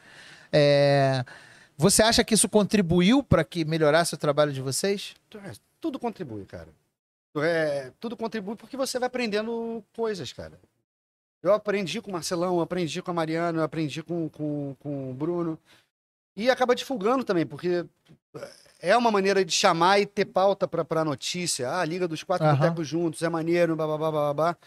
[0.51, 1.24] É,
[1.78, 5.16] você acha que isso contribuiu para que melhorasse o trabalho de vocês?
[5.36, 6.70] É, Tudo contribui, cara.
[7.38, 10.59] É, tudo contribui porque você vai aprendendo coisas, cara.
[11.41, 15.57] Eu aprendi com o Marcelão, aprendi com a Mariana, aprendi com, com, com o Bruno.
[16.36, 17.86] E acaba divulgando também, porque
[18.82, 21.69] é uma maneira de chamar e ter pauta pra, pra notícia.
[21.69, 22.57] Ah, a Liga dos Quatro Aham.
[22.57, 24.57] Botecos juntos, é maneiro, babá, babá.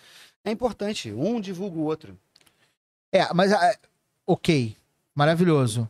[0.45, 2.19] É importante, um divulga o outro.
[3.12, 3.79] É, mas ah,
[4.27, 4.77] ok,
[5.15, 5.89] maravilhoso.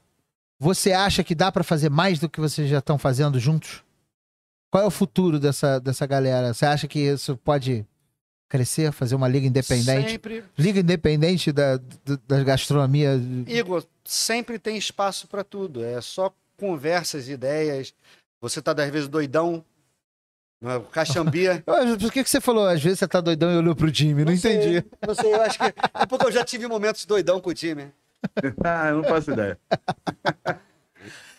[0.58, 3.82] Você acha que dá pra fazer mais do que vocês já estão fazendo juntos?
[4.70, 6.54] Qual é o futuro dessa, dessa galera?
[6.54, 7.84] Você acha que isso pode
[8.48, 10.10] crescer, fazer uma liga independente?
[10.10, 11.78] Sempre, Liga independente da,
[12.26, 13.20] da, gastronomia.
[13.46, 15.84] Igor, sempre tem espaço pra tudo.
[15.84, 17.94] É só conversas, ideias.
[18.40, 19.64] Você tá, às vezes, doidão.
[20.60, 21.64] né, Caxambia.
[22.00, 22.66] Por que, que você falou?
[22.66, 24.86] Às vezes você tá doidão e olhou pro Jimmy, não, sei, entendi.
[25.06, 25.64] Não sei, eu acho que.
[25.64, 27.90] É porque eu já tive momentos doidão com o time.
[28.64, 29.58] ah, eu não faço ideia.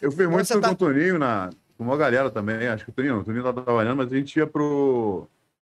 [0.01, 2.67] eu fiz muito tá- com o Toninho, na, com uma galera também.
[2.67, 5.27] Acho que o Toninho, não, o Toninho tá trabalhando, mas a gente ia pro,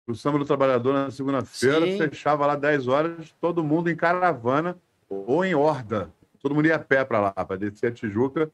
[0.04, 4.76] pro Samba do Trabalhador na segunda-feira, fechava lá 10 horas, todo mundo em caravana
[5.08, 6.10] ou em horda.
[6.40, 8.50] Todo mundo ia a pé pra lá, pra descer a Tijuca,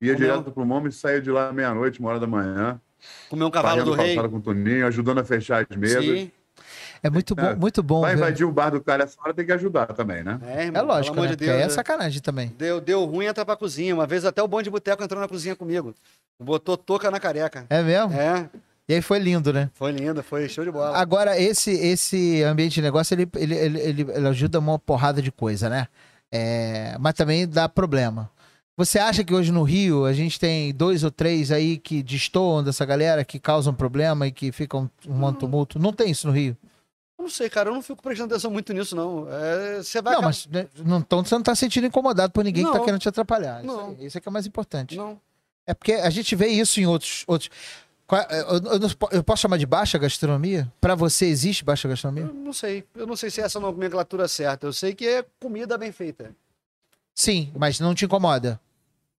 [0.00, 0.30] ia Comeu.
[0.30, 2.80] direto pro Momo e saía de lá meia-noite, uma hora da manhã,
[3.28, 4.14] Comer um cavalo do rei.
[4.16, 6.04] com o Toninho, ajudando a fechar as mesas.
[6.04, 6.30] Sim.
[7.02, 7.54] É muito bom, É.
[7.56, 8.00] muito bom.
[8.02, 10.38] Vai invadir o bar do cara essa hora, tem que ajudar também, né?
[10.46, 11.22] É, irmão, É lógico, né?
[11.22, 11.60] de Porque Deus.
[11.60, 12.54] é sacanagem também.
[12.56, 13.92] Deu, deu ruim, entra pra cozinha.
[13.92, 15.92] Uma vez até o bom de boteco entrou na cozinha comigo.
[16.38, 17.66] Botou toca na careca.
[17.68, 18.12] É mesmo?
[18.14, 18.48] É,
[18.92, 19.70] E aí foi lindo, né?
[19.72, 20.96] foi lindo, foi show de bola.
[20.98, 25.70] Agora, esse, esse ambiente de negócio, ele, ele, ele, ele- ajuda uma porrada de coisa,
[25.70, 25.88] né?
[26.30, 28.30] É, mas também dá problema.
[28.76, 32.62] Você acha que hoje no Rio a gente tem dois ou três aí que destoam
[32.62, 35.32] dessa galera, que causam problema e que ficam um Hum.
[35.32, 35.78] tumulto?
[35.78, 36.56] Não tem isso no Rio.
[37.18, 39.26] Eu não sei, cara, eu não fico prestando atenção muito nisso, não.
[39.30, 40.12] É, você vai.
[40.14, 42.72] Não, acabar- mas né, não, então você não tá se sentindo incomodado por ninguém que
[42.72, 42.84] tá Não.
[42.84, 43.64] querendo te atrapalhar.
[43.64, 43.88] Isso, Não.
[43.98, 44.96] aí, isso é que é mais importante.
[44.96, 45.18] Não.
[45.66, 47.22] É porque a gente vê isso em outros.
[47.26, 47.48] outros...
[48.12, 48.26] Qual-
[49.10, 50.70] Eu, posso chamar de baixa gastronomia?
[50.78, 52.24] Pra você existe baixa gastronomia?
[52.24, 52.84] Eu não sei.
[52.94, 54.66] Eu não sei se essa é a nomenclatura certa.
[54.66, 56.36] Eu sei que é comida bem feita.
[57.14, 58.60] Sim, mas não te incomoda.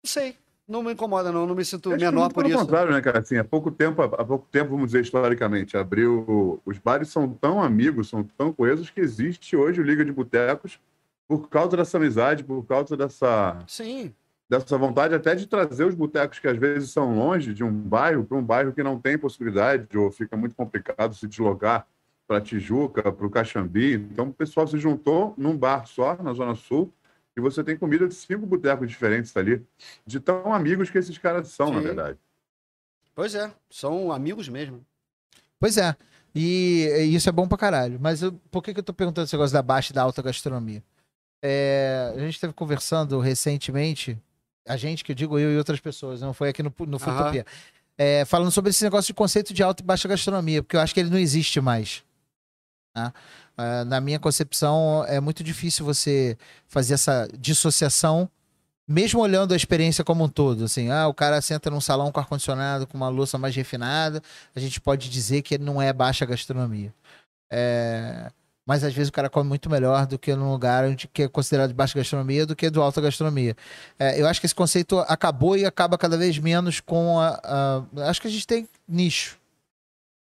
[0.03, 0.37] Não sei.
[0.67, 1.47] Não me incomoda, não.
[1.47, 2.59] Não me sinto Acho menor por pelo isso.
[2.59, 3.17] contrário, né, cara?
[3.17, 6.61] Assim, há pouco tempo, há pouco tempo, vamos dizer historicamente, abriu.
[6.63, 10.79] Os bares são tão amigos, são tão coesos que existe hoje o Liga de Botecos
[11.27, 14.13] por causa dessa amizade, por causa dessa, Sim.
[14.59, 18.23] Dessa vontade até de trazer os botecos que às vezes são longe de um bairro
[18.23, 21.87] para um bairro que não tem possibilidade ou fica muito complicado se deslocar
[22.27, 23.93] para Tijuca, para o Caxambi.
[23.95, 26.91] Então o pessoal se juntou num bar só na Zona Sul
[27.35, 29.61] e você tem comida de cinco botecos diferentes ali,
[30.05, 31.85] de tão amigos que esses caras são, na Sim.
[31.87, 32.19] verdade.
[33.15, 33.51] Pois é.
[33.69, 34.85] São amigos mesmo.
[35.59, 35.95] Pois é.
[36.35, 37.99] E, e isso é bom pra caralho.
[38.01, 40.21] Mas eu- por que, que eu tô perguntando esse negócio da baixa e da alta
[40.21, 40.83] gastronomia?
[41.41, 44.17] É, a gente esteve conversando recentemente,
[44.67, 47.45] a gente, que eu digo eu e outras pessoas, não foi aqui no, no Futopia,
[47.97, 50.93] é, falando sobre esse negócio de conceito de alta e baixa gastronomia, porque eu acho
[50.93, 52.03] que ele não existe mais.
[52.95, 53.13] né?
[53.85, 56.35] Na minha concepção, é muito difícil você
[56.67, 58.27] fazer essa dissociação,
[58.87, 60.63] mesmo olhando a experiência como um todo.
[60.63, 64.23] Assim, ah, o cara senta num salão com ar-condicionado, com uma louça mais refinada,
[64.55, 66.91] a gente pode dizer que ele não é baixa gastronomia.
[67.51, 68.31] É,
[68.65, 71.27] Mas às vezes o cara come muito melhor do que num lugar onde que é
[71.27, 73.57] considerado de baixa gastronomia do que do alta gastronomia.
[73.99, 77.39] É, eu acho que esse conceito acabou e acaba cada vez menos com a.
[77.43, 79.37] a- acho que a gente tem nicho.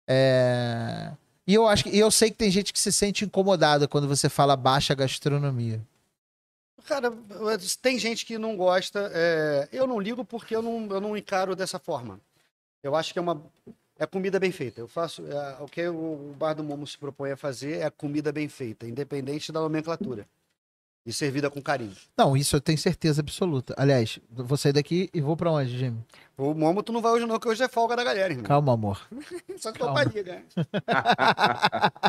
[0.09, 1.13] É,
[1.47, 4.29] E eu acho que eu sei que tem gente que se sente incomodada quando você
[4.29, 5.81] fala baixa gastronomia.
[6.87, 7.13] Cara,
[7.83, 9.11] tem gente que não gosta.
[9.13, 12.19] é, Eu não ligo porque eu não, eu não encaro dessa forma.
[12.83, 13.41] Eu acho que é uma.
[14.01, 14.81] É comida bem feita.
[14.81, 15.23] Eu faço.
[15.27, 18.87] é, o que o Bar do Momo se propõe a fazer é comida bem feita,
[18.87, 20.27] independente da nomenclatura.
[21.05, 21.95] E servida com carinho.
[22.17, 23.75] Não, isso eu tenho certeza absoluta.
[23.77, 26.03] Aliás, vou sair daqui e vou pra onde, Jimmy?
[26.41, 28.45] O Momo tu não vai hoje não, que hoje é folga da galera, irmão.
[28.45, 28.99] Calma, amor.
[29.59, 30.03] Só que calma.
[30.05, 30.43] tô pra liga.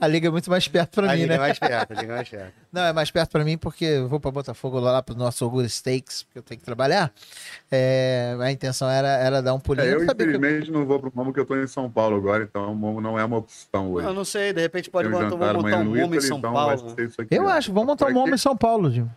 [0.00, 1.34] A liga é muito mais perto pra a mim, liga né?
[1.34, 2.52] é mais perto, a liga é mais perto.
[2.72, 5.68] Não, é mais perto pra mim porque eu vou pra Botafogo lá pro nosso Orgulho
[5.68, 7.12] Steaks, porque eu tenho que trabalhar.
[7.70, 9.86] É, a intenção era, era dar um pulinho.
[9.86, 12.44] É, eu, que- infelizmente, não vou pro Momo, porque eu estou em São Paulo agora,
[12.44, 14.06] então o Momo não é uma opção hoje.
[14.06, 16.52] Eu não sei, de repente pode jantar vamos montar amanhã um Momo em São então
[16.52, 16.96] Paulo.
[17.30, 17.48] Eu ó.
[17.48, 19.10] acho, vamos montar um Momo em São Paulo, Jimmy.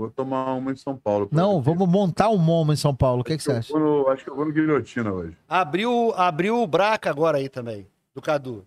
[0.00, 1.28] Vou tomar uma em São Paulo.
[1.30, 3.20] Não, vamos montar um Momo em São Paulo.
[3.20, 3.78] O que, que você acha?
[3.78, 5.36] no- acho que eu vou no Guilhotina hoje.
[5.46, 8.66] Abriu, abriu o Braca agora aí também, do Cadu.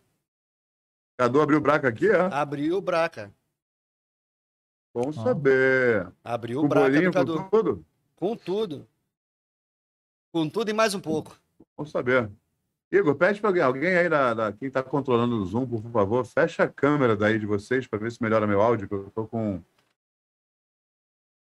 [1.17, 2.19] Cadu abriu o braco aqui, é?
[2.31, 3.33] Abriu o Braca.
[4.93, 5.13] Bom Ah.
[5.23, 6.07] saber.
[6.23, 7.35] Abriu Com o Braca bolinho, do Cadu.
[7.37, 7.85] com tudo?
[8.15, 8.87] Com tudo.
[10.31, 11.35] Com tudo e mais um pouco.
[11.75, 12.29] Bom saber.
[12.91, 16.23] Igor, pede para alguém, alguém aí da, da- quem está controlando o Zoom, por favor,
[16.25, 19.25] fecha a câmera daí de vocês para ver se melhora meu áudio, que eu tô
[19.25, 19.59] com.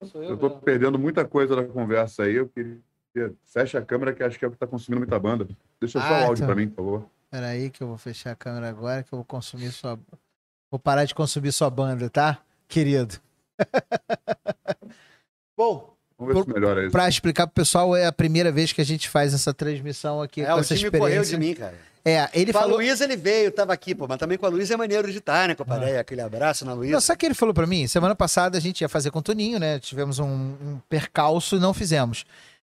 [0.05, 2.35] Sou Eu tô perdendo muita coisa da conversa aí.
[2.35, 2.79] Eu queria.
[3.47, 5.49] Fecha a câmera, que acho que é o que está consumindo muita banda.
[5.81, 6.47] Deixa só Ah, o áudio então.
[6.47, 7.11] para mim, por favor.
[7.31, 9.99] Peraí que eu vou fechar a câmera agora, que eu vou consumir sua...
[10.71, 12.43] Vou parar de consumir sua banda, tá?
[12.69, 13.15] Querido.
[15.57, 16.93] Bom, Vamos ver se melhora isso.
[16.93, 20.41] pra explicar pro pessoal, é a primeira vez que a gente faz essa transmissão aqui
[20.43, 21.39] É, com o essa time correu experiência.
[21.39, 21.75] de mim, cara.
[22.05, 22.77] É, ele com a falou...
[22.77, 25.49] Luísa ele veio, tava aqui, pô, mas também com a Luísa é maneiro de estar,
[25.49, 25.99] né, compadre?
[25.99, 26.93] Aquele abraço na Luísa.
[26.93, 27.87] Não, sabe o que ele falou pra mim?
[27.89, 29.81] Semana passada a gente ia fazer com o Toninho, né?
[29.81, 32.25] Tivemos um, um percalço e não fizemos.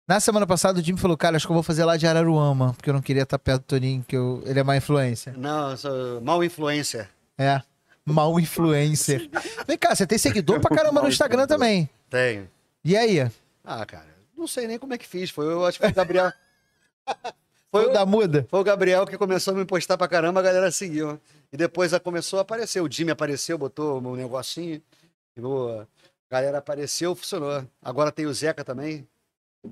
[0.07, 2.73] Na semana passada o Jimmy falou, cara, acho que eu vou fazer lá de Araruama,
[2.73, 5.33] porque eu não queria estar perto do Toninho, que eu- ele é má influência.
[5.37, 7.07] Não, eu sou mal influencer.
[7.37, 7.61] É,
[8.05, 9.29] mal influencer.
[9.67, 11.87] Vem cá, você tem seguidor pra caramba no Instagram também.
[12.09, 12.47] Tenho.
[12.83, 13.19] E aí?
[13.63, 15.29] Ah, cara, não sei nem como é que fiz.
[15.29, 16.31] Foi, eu acho que foi o Gabriel.
[17.69, 18.47] Foi o da muda?
[18.49, 21.19] foi o Gabriel que começou a me postar pra caramba, a galera seguiu.
[21.51, 22.79] E depois começou a aparecer.
[22.81, 24.81] O Jimmy apareceu, botou o negocinho.
[25.37, 25.85] O- a
[26.31, 27.65] galera apareceu, funcionou.
[27.81, 29.05] Agora tem o Zeca também.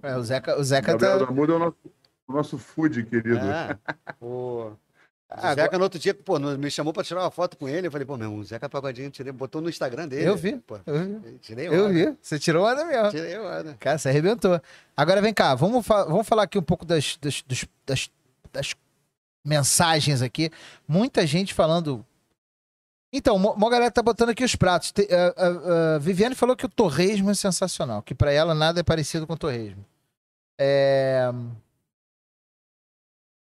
[0.04, 1.26] É, o Zeca, o Zeca Gabriel tá...
[1.26, 1.78] da Muda é o nosso,
[2.28, 3.38] o nosso food, querido.
[3.40, 3.78] É.
[4.22, 4.74] O,
[5.36, 7.88] o Agora- Zeca no outro dia, pô, me chamou pra tirar uma foto com ele.
[7.88, 10.28] Eu falei, pô, meu, o Zeca Pagodinho, tirei, botou no Instagram dele.
[10.28, 10.56] Eu vi.
[10.58, 11.38] Pô, Eu vi.
[11.40, 12.16] tirei Eu vi.
[12.22, 13.10] Você tirou onda mesmo.
[13.12, 13.76] Tirei onda.
[13.80, 14.62] Cara, você arrebentou.
[14.96, 17.44] Agora vem cá, vamos, fa- vamos falar aqui um pouco das, das,
[17.86, 18.10] das,
[18.54, 18.76] das
[19.46, 20.50] mensagens aqui.
[20.88, 22.06] Muita gente falando.
[23.14, 24.92] Então, uma galera tá botando aqui os pratos.
[24.92, 28.80] Te- a- a- a Viviane falou que o torresmo é sensacional, que pra ela nada
[28.80, 29.86] é parecido com o torresmo.
[30.60, 31.32] É,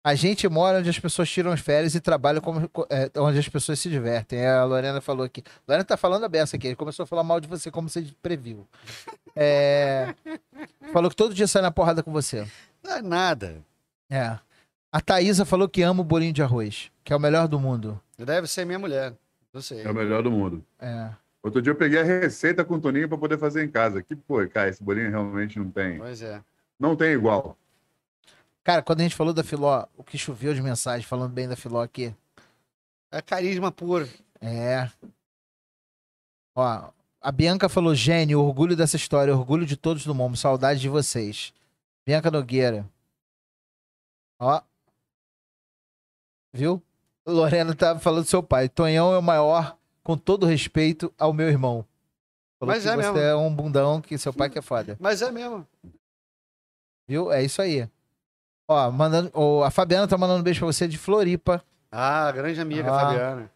[0.07, 3.49] A gente mora onde as pessoas tiram as férias e trabalham como, é, onde as
[3.49, 4.39] pessoas se divertem.
[4.39, 5.43] É, A Lorena falou aqui.
[5.45, 6.67] A Lorena tá falando a beça aqui.
[6.67, 8.65] Ele começou a falar mal de você, como você previu.
[9.35, 10.15] É,
[10.93, 12.47] Falou que todo dia sai na porrada com você.
[12.81, 13.57] Não é nada.
[14.09, 14.39] É.
[14.89, 17.99] A Thaísa falou que ama o bolinho de arroz, que é o melhor do mundo.
[18.17, 19.13] Deve ser minha mulher.
[19.53, 19.83] Não sei.
[19.83, 20.63] É o melhor do mundo.
[20.79, 21.09] É.
[21.43, 24.01] Outro dia eu peguei a receita com o Toninho para poder fazer em casa.
[24.01, 25.97] Que, pô, cara, esse bolinho realmente não tem.
[25.97, 26.41] Pois é.
[26.79, 27.57] Não tem igual.
[28.67, 31.55] Cara, quando a gente falou da Filó, o que choveu de mensagem falando bem da
[31.55, 32.13] Filó aqui.
[33.09, 34.05] É carisma puro.
[34.41, 34.91] É.
[36.53, 36.91] Ó,
[37.21, 41.53] a Bianca falou, gênio, orgulho dessa história, orgulho de todos do mundo, saudade de vocês.
[42.05, 42.85] Bianca Nogueira.
[44.37, 44.61] Ó.
[46.53, 46.83] Viu?
[47.25, 48.67] Lorena tá falando do seu pai.
[48.67, 51.85] Tonhão é o maior, com todo respeito ao meu irmão.
[52.59, 53.17] Falou Mas que é você mesmo.
[53.17, 54.97] é um bundão, que seu pai que é foda.
[54.99, 55.65] Mas é mesmo.
[57.07, 57.31] Viu?
[57.31, 57.89] É isso aí.
[58.67, 61.63] Ó, mandando, ó, a Fabiana tá mandando um beijo pra você de Floripa.
[61.91, 62.99] Ah, grande amiga, Ah.
[62.99, 63.51] Fabiana.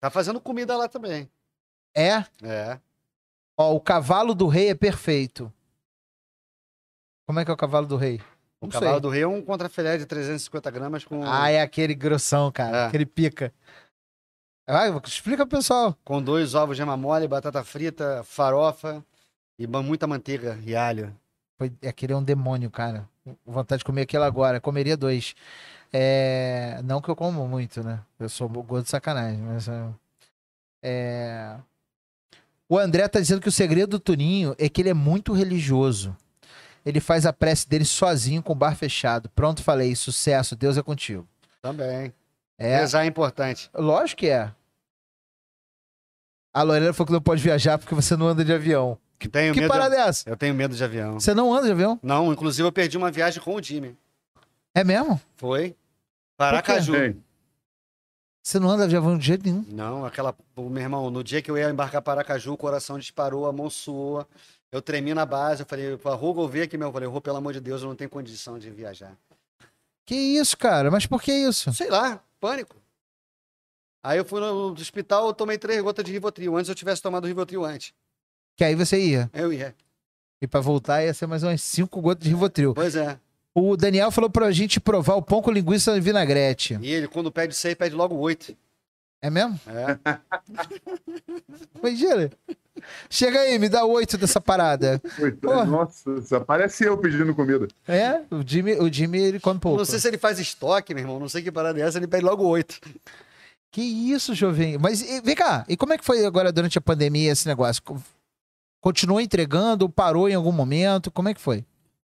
[0.00, 1.30] Tá fazendo comida lá também.
[1.94, 2.24] É?
[2.42, 2.80] É.
[3.58, 5.52] Ó, o cavalo do rei é perfeito.
[7.26, 8.20] Como é que é o cavalo do rei?
[8.60, 9.00] O Não cavalo sei.
[9.00, 12.76] do rei é um contrafilé de 350 gramas com, Ah, é aquele grossão, cara.
[12.76, 12.86] É.
[12.86, 13.52] Aquele pica.
[14.68, 15.96] Vai, explica pro pessoal.
[16.04, 19.04] com dois ovos de gema mole, batata frita, farofa
[19.58, 21.14] e muita manteiga e alho.
[21.60, 23.06] Foi, aquele é um demônio, cara.
[23.44, 24.58] Vontade de comer aquilo agora.
[24.62, 25.34] Comeria dois.
[25.92, 28.00] É, Não que eu como muito, né?
[28.18, 29.68] Eu sou gordo de sacanagem, mas.
[29.68, 29.88] é,
[30.82, 31.56] é,
[32.66, 36.16] O André tá dizendo que o segredo do Tuninho é que ele é muito religioso.
[36.82, 39.28] Ele faz a prece dele sozinho com o bar fechado.
[39.28, 39.94] Pronto, falei.
[39.94, 40.56] Sucesso.
[40.56, 41.28] Deus é contigo.
[41.60, 42.10] Também.
[42.56, 43.68] É, Rezar é importante.
[43.74, 44.50] lógico que é.
[46.54, 48.96] A Lorena falou que não pode viajar porque você não anda de avião.
[49.28, 50.00] Tenho que medo parada de...
[50.00, 50.28] é essa?
[50.28, 51.20] Eu tenho medo de avião.
[51.20, 51.98] Você não anda de avião?
[52.02, 53.96] Não, inclusive eu perdi uma viagem com o Jimmy.
[54.74, 55.20] É mesmo?
[55.36, 55.76] Foi.
[56.36, 57.14] Paracaju.
[58.42, 59.64] Você não anda de avião de jeito nenhum.
[59.68, 60.34] Não, aquela.
[60.56, 63.52] o Meu irmão, no dia que eu ia embarcar para Aracaju, o coração disparou, a
[63.52, 64.26] mão suou.
[64.72, 66.88] Eu tremi na base, eu falei, Rô, vê aqui, meu.
[66.88, 69.16] Eu falei, Rô, pelo amor de Deus, eu não tenho condição de viajar.
[70.06, 70.90] Que isso, cara?
[70.90, 71.72] Mas por que isso?
[71.74, 72.76] Sei lá, pânico.
[74.02, 76.56] Aí eu fui no hospital, eu tomei três gotas de Rivotril.
[76.56, 77.92] Antes eu tivesse tomado Rivotril antes.
[78.56, 79.30] Que aí você ia.
[79.32, 79.74] Eu ia.
[80.42, 82.74] E pra voltar ia ser mais umas cinco gotas de Rivotril.
[82.74, 83.18] Pois é.
[83.54, 86.78] O Daniel falou pra gente provar o pão com linguiça e vinagrete.
[86.80, 88.56] E ele, quando pede seis, pede logo oito.
[89.22, 89.58] É mesmo?
[89.66, 89.98] É.
[91.78, 92.30] Imagina.
[93.10, 95.00] Chega aí, me dá oito dessa parada.
[95.42, 95.64] Porra.
[95.66, 97.68] Nossa, parece eu pedindo comida.
[97.86, 99.78] É, o Jimmy, o Jimmy ele come pouco.
[99.78, 101.20] Não sei se ele faz estoque, meu irmão.
[101.20, 102.80] Não sei que parada é essa, ele pede logo oito.
[103.70, 104.78] Que isso, jovem.
[104.78, 107.82] Mas e, vem cá, e como é que foi agora durante a pandemia esse negócio?
[108.80, 111.10] Continuou entregando ou parou em algum momento?
[111.10, 111.64] Como é que foi?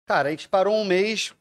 [0.05, 1.33] Cara, a gente parou um mês,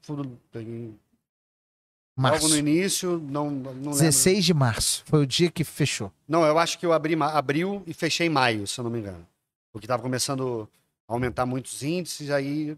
[2.16, 2.42] Março.
[2.42, 3.90] logo no início, não, não lembro.
[3.90, 5.02] 16 de março.
[5.06, 6.12] Foi o dia que fechou.
[6.28, 8.98] Não, eu acho que eu abri abril e fechei em maio, se eu não me
[8.98, 9.26] engano.
[9.72, 10.68] Porque tava começando
[11.08, 12.76] a aumentar muitos índices, aí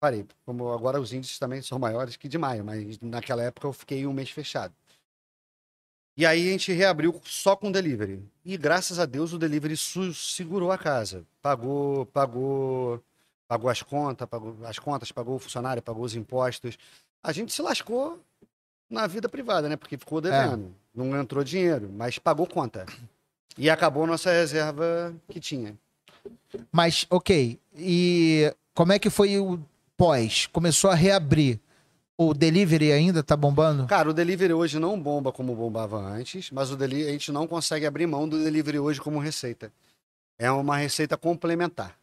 [0.00, 0.26] parei.
[0.46, 4.06] Como agora os índices também são maiores que de maio, mas naquela época eu fiquei
[4.06, 4.72] um mês fechado.
[6.16, 8.22] E aí a gente reabriu só com delivery.
[8.44, 11.24] E graças a Deus o delivery segurou a casa.
[11.40, 13.02] Pagou, pagou,
[13.48, 16.76] pagou as contas, pagou as contas, pagou o funcionário, pagou os impostos.
[17.22, 18.20] A gente se lascou
[18.90, 19.76] na vida privada, né?
[19.76, 20.74] Porque ficou devendo.
[20.94, 22.84] Não entrou dinheiro, mas pagou conta.
[23.56, 25.74] E acabou nossa reserva que tinha.
[26.70, 27.58] Mas, ok.
[27.74, 29.58] E como é que foi o
[29.96, 30.46] pós?
[30.46, 31.58] Começou a reabrir.
[32.28, 33.86] O delivery ainda tá bombando?
[33.86, 37.46] Cara, o delivery hoje não bomba como bombava antes, mas o deli a gente não
[37.46, 39.72] consegue abrir mão do delivery hoje como receita.
[40.38, 41.96] É uma receita complementar.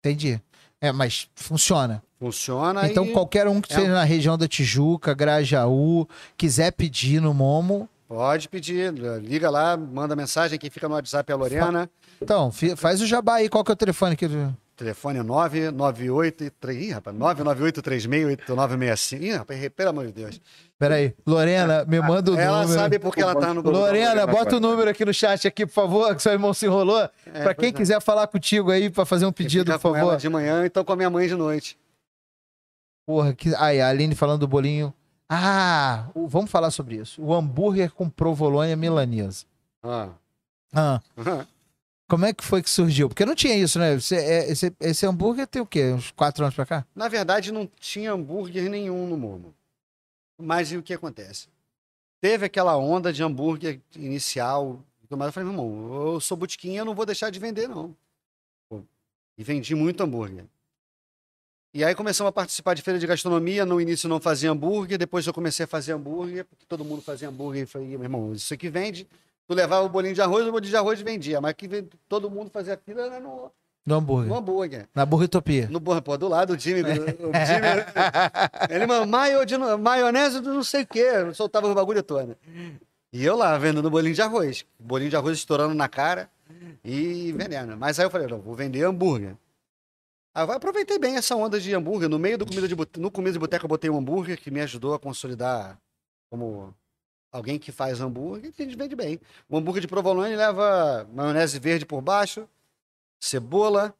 [0.00, 0.40] Entendi.
[0.80, 2.02] É, mas funciona.
[2.18, 7.20] Funciona então, e qualquer um que é esteja na região da Tijuca, Grajaú, quiser pedir
[7.20, 8.92] no Momo, pode pedir.
[9.20, 10.58] Liga lá, manda mensagem.
[10.58, 11.90] Quem fica no WhatsApp é a Lorena.
[12.20, 13.48] então, faz o jabá aí.
[13.48, 14.28] Qual que é o telefone que
[14.76, 19.22] Telefone é 998 Ih, rapaz, 998368965.
[19.22, 20.38] Ih, rapaz, pelo amor de Deus.
[20.78, 21.14] Peraí.
[21.26, 22.78] Lorena, me manda o ela número.
[22.78, 25.72] sabe porque ela tá no Lorena, Lorena, bota o número aqui no chat aqui, por
[25.72, 27.08] favor, que seu irmão se enrolou.
[27.32, 27.72] É, pra quem é.
[27.72, 30.18] quiser falar contigo aí, pra fazer um pedido, por com ela favor.
[30.18, 31.78] de manhã, então com a minha mãe de noite.
[33.06, 33.54] Porra, que...
[33.54, 34.92] Aí, a Aline falando do bolinho.
[35.28, 37.22] Ah, vamos falar sobre isso.
[37.22, 39.46] O hambúrguer com provolone milanesa.
[39.82, 40.10] Ah.
[40.74, 41.00] Ah,
[42.08, 43.08] como é que foi que surgiu?
[43.08, 43.94] Porque não tinha isso, né?
[43.98, 45.92] Você- é- esse, esse hambúrguer tem o quê?
[45.92, 46.86] Uns quatro anos pra cá?
[46.94, 49.54] Na verdade, não tinha hambúrguer nenhum no Momo.
[50.38, 51.48] Mas e o que acontece?
[52.20, 54.80] Teve aquela onda de hambúrguer inicial.
[55.08, 57.94] Eu falei, meu irmão, eu sou botiquinha, eu não vou deixar de vender, não.
[59.38, 60.44] E vendi muito hambúrguer.
[61.74, 63.66] E aí começamos a participar de feira de gastronomia.
[63.66, 67.28] No início não fazia hambúrguer, depois eu comecei a fazer hambúrguer, porque todo mundo fazia
[67.28, 67.64] hambúrguer.
[67.64, 69.06] E falei, meu irmão, isso aqui vende.
[69.48, 71.40] Tu levava o bolinho de arroz, o bolinho de arroz vendia.
[71.40, 71.68] Mas que
[72.08, 73.50] todo mundo fazia fila era no,
[73.86, 74.28] No hambúrguer.
[74.28, 74.88] no hambúrguer.
[74.94, 75.68] Na burritopia.
[75.70, 76.82] No, pô, do lado do Jimmy.
[76.82, 81.32] O Jimmy ele mandou maio de, no- maionese do não sei o quê.
[81.34, 82.36] Soltava o bagulho todo.
[83.12, 84.64] E eu lá, vendendo bolinho de arroz.
[84.78, 86.28] Bolinho de arroz estourando na cara
[86.84, 87.76] e vendendo.
[87.76, 89.36] Mas aí eu falei, não, vou vender hambúrguer.
[90.34, 92.08] Aí eu aproveitei bem essa onda de hambúrguer.
[92.08, 94.60] No meio do comida de no comida de boteca eu botei um hambúrguer que me
[94.60, 95.78] ajudou a consolidar
[96.28, 96.74] como
[97.36, 99.20] alguém que faz hambúrguer a gente vende bem.
[99.48, 102.48] O hambúrguer de provolone leva maionese verde por baixo,
[103.20, 103.94] cebola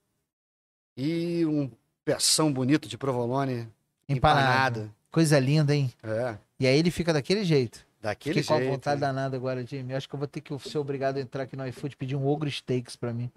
[0.97, 1.71] e um
[2.05, 3.69] peção bonito de provolone
[4.09, 4.81] Empanado.
[4.81, 4.95] empanado.
[5.11, 5.93] Coisa linda, hein?
[6.03, 7.85] É, E aí ele fica daquele jeito.
[8.01, 8.71] daquele Fiquei com a jeito.
[8.71, 9.93] vontade danada agora, Jimmy.
[9.93, 11.97] Eu acho que eu vou ter que ser obrigado a entrar aqui no iFood e
[11.97, 13.31] pedir um ogro steaks pra mim.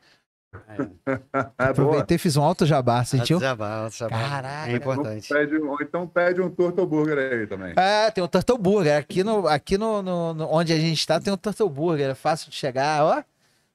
[0.68, 1.20] É.
[1.70, 3.40] Aproveitei e fiz um alto jabá, sentiu?
[3.40, 4.18] Jabá, jabá.
[4.18, 4.72] Caraca.
[4.72, 5.30] É importante.
[5.30, 7.74] Pede, ou então pede um Turtle Burger aí também.
[7.76, 8.98] É, tem o Turtle Burger.
[8.98, 12.10] Aqui, no, aqui no, no- no- onde a gente tá, tem o Turtle Burger.
[12.10, 13.24] É fácil de chegar, ó.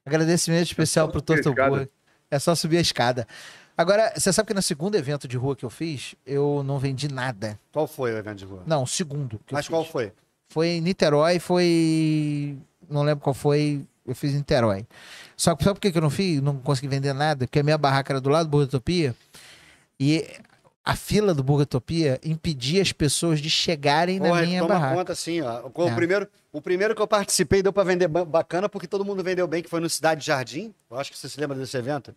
[0.05, 1.55] Agradecimento especial pro Turtle.
[1.55, 1.89] Burger.
[2.31, 3.27] É só subir a escada.
[3.77, 7.09] Agora, você sabe que no segundo evento de rua que eu fiz, eu não vendi
[7.13, 7.59] nada.
[7.73, 8.63] Qual foi o evento de rua?
[8.67, 9.41] Não, o segundo.
[9.47, 9.71] Que eu Mas fiz.
[9.73, 10.13] qual foi?
[10.49, 12.57] Foi em Niterói, foi.
[12.89, 13.85] Não lembro qual foi.
[14.07, 14.87] Eu fiz em Niterói.
[15.37, 16.41] Só que sabe por que eu não fiz?
[16.43, 17.47] Não consegui vender nada?
[17.47, 19.15] Porque a minha barraca era do lado do Burgatopia.
[19.99, 20.27] E
[20.85, 24.95] a fila do Burgatopia impedia as pessoas de chegarem na Porra, minha toma barraca.
[24.97, 25.71] conta assim, ó.
[25.75, 25.95] O, É.
[25.95, 29.47] primeiro, o primeiro que eu participei deu pra vender ba- bacana porque todo mundo vendeu
[29.49, 30.75] bem, que foi no Cidade Jardim.
[30.91, 32.15] Eu acho que você se lembra desse evento.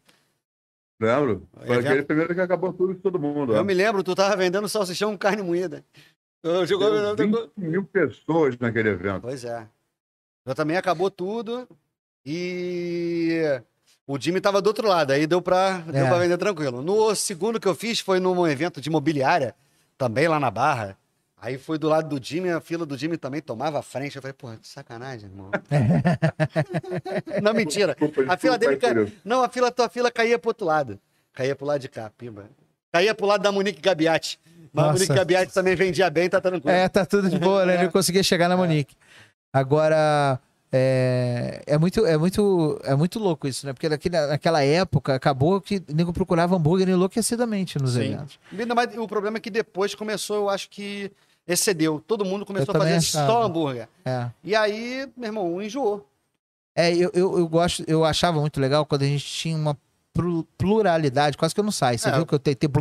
[0.99, 1.47] Lembro?
[1.55, 3.53] Foi Evento- aquele primeiro que acabou tudo de todo mundo.
[3.53, 3.63] Eu ó.
[3.63, 5.85] me lembro, tu tava vendendo salsichão com carne moída.
[6.43, 9.21] Eu jogou, Deu 20 mil pessoas naquele evento.
[9.21, 9.67] Pois é.
[10.47, 11.67] Eu também acabou tudo
[12.25, 13.61] e
[14.07, 16.07] o Jimmy tava do outro lado, aí deu pra, deu É.
[16.07, 16.81] pra vender tranquilo.
[16.81, 19.53] No segundo que eu fiz foi num evento de imobiliária,
[19.97, 20.97] também lá na Barra.
[21.39, 24.15] Aí foi do lado do Jimmy, a fila do Jimmy também tomava a frente.
[24.15, 25.51] Eu falei, porra, que sacanagem, irmão.
[27.43, 27.95] não, mentira.
[27.99, 29.17] Desculpa, A fila desculpa dele ca...
[29.23, 30.99] Não, a fila, tua fila caía pro outro lado.
[31.33, 32.45] Caía pro lado de cá, pimba.
[32.91, 34.39] Caía pro lado da Monique Gabiati.
[34.73, 34.93] Mas a Nossa.
[34.93, 36.75] Monique Gabiati também vendia bem, tá tranquilo.
[36.75, 37.75] É, tá tudo de boa, né?
[37.75, 37.79] É.
[37.81, 38.95] Ele conseguia chegar na Monique.
[39.53, 40.39] Agora,
[40.71, 43.73] é, é, muito, é, muito, é muito louco isso, né?
[43.73, 48.13] Porque naquele, naquela época acabou que o nego procurava hambúrguer enlouquecidamente nos Sim.
[48.13, 48.39] eventos.
[48.57, 51.11] Ainda mais, o problema é que depois começou, eu acho que
[51.47, 52.03] excedeu.
[52.05, 53.45] Todo mundo começou Eu a fazer também só achava.
[53.45, 53.87] hambúrguer.
[54.05, 54.29] É.
[54.43, 56.05] E aí, meu irmão, enjoou.
[56.75, 59.75] É, eu, eu, eu gosto, eu achava muito legal quando a gente tinha uma
[60.13, 61.97] plu- pluralidade, quase que eu não saio.
[61.97, 62.11] Você É.
[62.11, 62.71] viu que eu tenho, tenho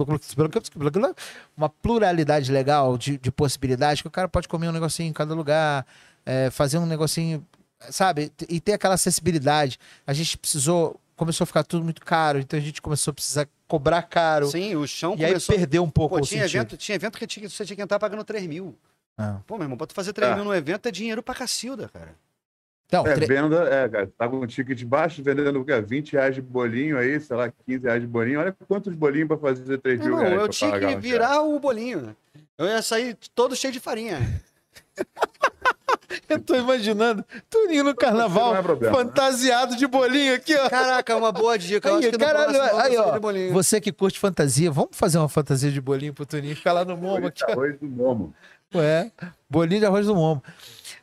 [1.56, 5.32] uma pluralidade legal de, de possibilidades que o cara pode comer um negocinho em cada
[5.34, 5.86] lugar,
[6.26, 7.46] é, fazer um negocinho,
[7.90, 8.30] sabe?
[8.48, 9.78] E ter aquela acessibilidade.
[10.06, 13.48] A gente precisou começou a ficar tudo muito caro, então a gente começou a precisar
[13.66, 14.48] cobrar caro.
[14.48, 15.56] Sim, o chão e aí começou...
[15.56, 16.56] perdeu um pouco Pô, tinha sentido.
[16.60, 18.76] evento, tinha evento que tinha- você tinha que entrar pagando 3 mil.
[19.16, 19.40] Ah.
[19.46, 20.34] Pô, meu irmão, pra tu fazer 3 É.
[20.34, 22.14] mil no evento é dinheiro pra cacilda, cara.
[22.86, 25.80] Então, É, tre- venda, é, cara, tá com um ticket baixo, vendendo o quê?
[25.80, 28.38] 20 reais de bolinho aí, sei lá, 15 reais de bolinho.
[28.38, 30.42] Olha quantos bolinhos pra fazer 3 Meu mil irmão, reais.
[30.42, 32.14] eu tinha que virar o bolinho.
[32.58, 34.18] Eu ia sair todo cheio de farinha.
[36.28, 39.04] eu tô imaginando Tuninho no carnaval, é problema, né?
[39.04, 40.68] fantasiado de bolinho aqui, ó.
[40.68, 41.88] Caraca, é uma boa dica.
[41.88, 45.80] Eu Aí, caralho, aí, ó, de você que curte fantasia, vamos fazer uma fantasia de
[45.80, 47.52] bolinho pro Tuninho ficar lá no Momo aqui, ó.
[47.52, 48.34] Arroz do Momo.
[48.74, 49.10] É,
[49.48, 50.42] bolinho de arroz do Momo.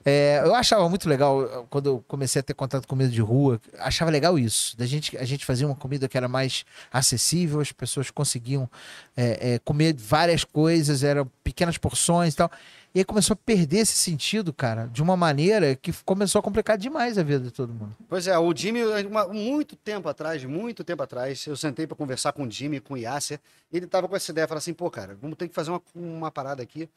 [0.05, 3.59] É, eu achava muito legal quando eu comecei a ter contato com comida de rua,
[3.79, 4.77] achava legal isso.
[4.77, 8.69] Da gente, a gente fazia uma comida que era mais acessível, as pessoas conseguiam
[9.15, 12.51] é, é, comer várias coisas, eram pequenas porções e tal.
[12.95, 16.77] E aí começou a perder esse sentido, cara, de uma maneira que começou a complicar
[16.77, 17.95] demais a vida de todo mundo.
[18.07, 22.33] Pois é, o Jimmy, uma- muito tempo atrás, muito tempo atrás, eu sentei pra conversar
[22.33, 23.39] com o Jimmy, com o Yasser,
[23.71, 25.81] e ele tava com essa ideia, falou assim, pô, cara, vamos ter que fazer uma,
[25.95, 26.87] uma parada aqui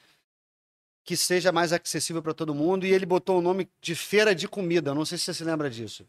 [1.02, 4.46] que seja mais acessível pra todo mundo, e ele botou o nome de Feira de
[4.48, 6.04] Comida, não sei se você se lembra disso.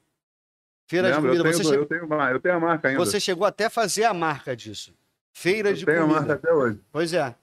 [0.87, 1.21] Feira Lembra?
[1.21, 2.99] de Comida, eu, tenho, você, che- eu, tenho, uma- eu tenho a marca ainda.
[3.05, 4.93] você chegou até a fazer a marca disso.
[5.31, 6.19] Feira eu de tenho a Comida.
[6.19, 6.79] marca até hoje.
[6.91, 7.33] Pois é.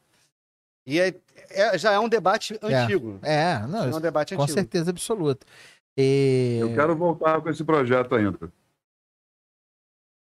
[0.86, 1.14] E é-
[1.50, 2.74] é- já é um debate É.
[2.74, 3.18] antigo.
[3.22, 4.58] É, Já não, é um debate com antigo.
[4.58, 5.46] certeza absoluta.
[5.96, 6.58] E...
[6.60, 8.52] Eu quero voltar com esse projeto ainda.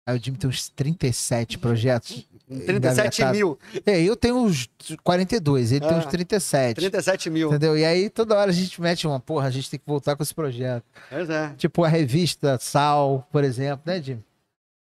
[0.08, 2.28] Aí o Jimmy tem uns 37 projetos.
[2.66, 3.58] 37 mil.
[3.86, 4.68] É, eu tenho uns
[5.04, 6.76] 42, ele tem uns Ah, 37.
[6.76, 7.48] 37 mil.
[7.50, 7.78] Entendeu?
[7.78, 10.24] E aí toda hora a gente mete uma, porra, a gente tem que voltar com
[10.24, 10.84] esse projeto.
[11.10, 11.54] Pois é.
[11.56, 14.24] Tipo a revista Sal, por exemplo, né, Jimmy?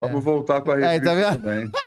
[0.03, 1.43] Vamos voltar com a Aí, tá revista vendo?
[1.43, 1.71] também.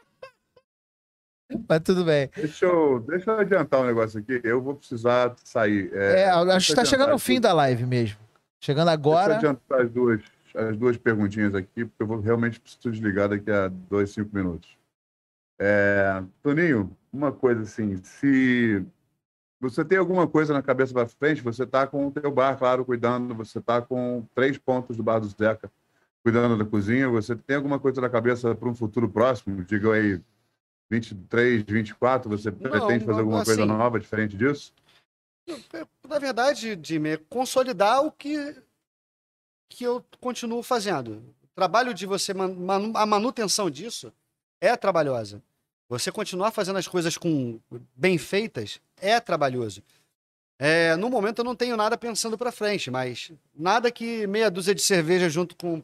[1.68, 2.30] Mas tudo bem.
[2.36, 4.40] Deixa eu, deixa eu adiantar um negócio aqui.
[4.44, 5.90] Eu vou precisar sair.
[5.92, 8.18] É, É, acho que tá eu chegando adiantar fim da live mesmo.
[8.60, 9.36] Chegando Deixa eu agora.
[9.36, 10.20] adiantar as duas,
[10.54, 14.76] as duas perguntinhas aqui, porque eu vou realmente preciso desligar daqui a dois, cinco minutos.
[15.58, 18.84] É, Toninho, uma coisa assim, se
[19.60, 22.84] você tem alguma coisa na cabeça para frente, você tá com o teu bar, claro,
[22.84, 25.70] cuidando, você tá com três pontos do bar do Zeca,
[26.22, 29.62] cuidando da cozinha, você tem alguma coisa na cabeça para um futuro próximo?
[29.64, 30.20] Diga aí,
[30.90, 34.72] 23, 24, você pretende fazer alguma coisa assim- nova, diferente disso?
[36.08, 38.56] Na verdade, Jimmy, é consolidar o que,
[39.68, 41.22] que eu continuo fazendo.
[41.42, 44.12] O trabalho de você, man- a manutenção disso
[44.60, 45.42] é trabalhosa.
[45.88, 47.60] Você continuar fazendo as coisas com
[47.96, 49.82] bem feitas é trabalhoso.
[50.58, 54.74] É, no momento eu não tenho nada pensando para frente, mas nada que meia dúzia
[54.74, 55.82] de cerveja junto com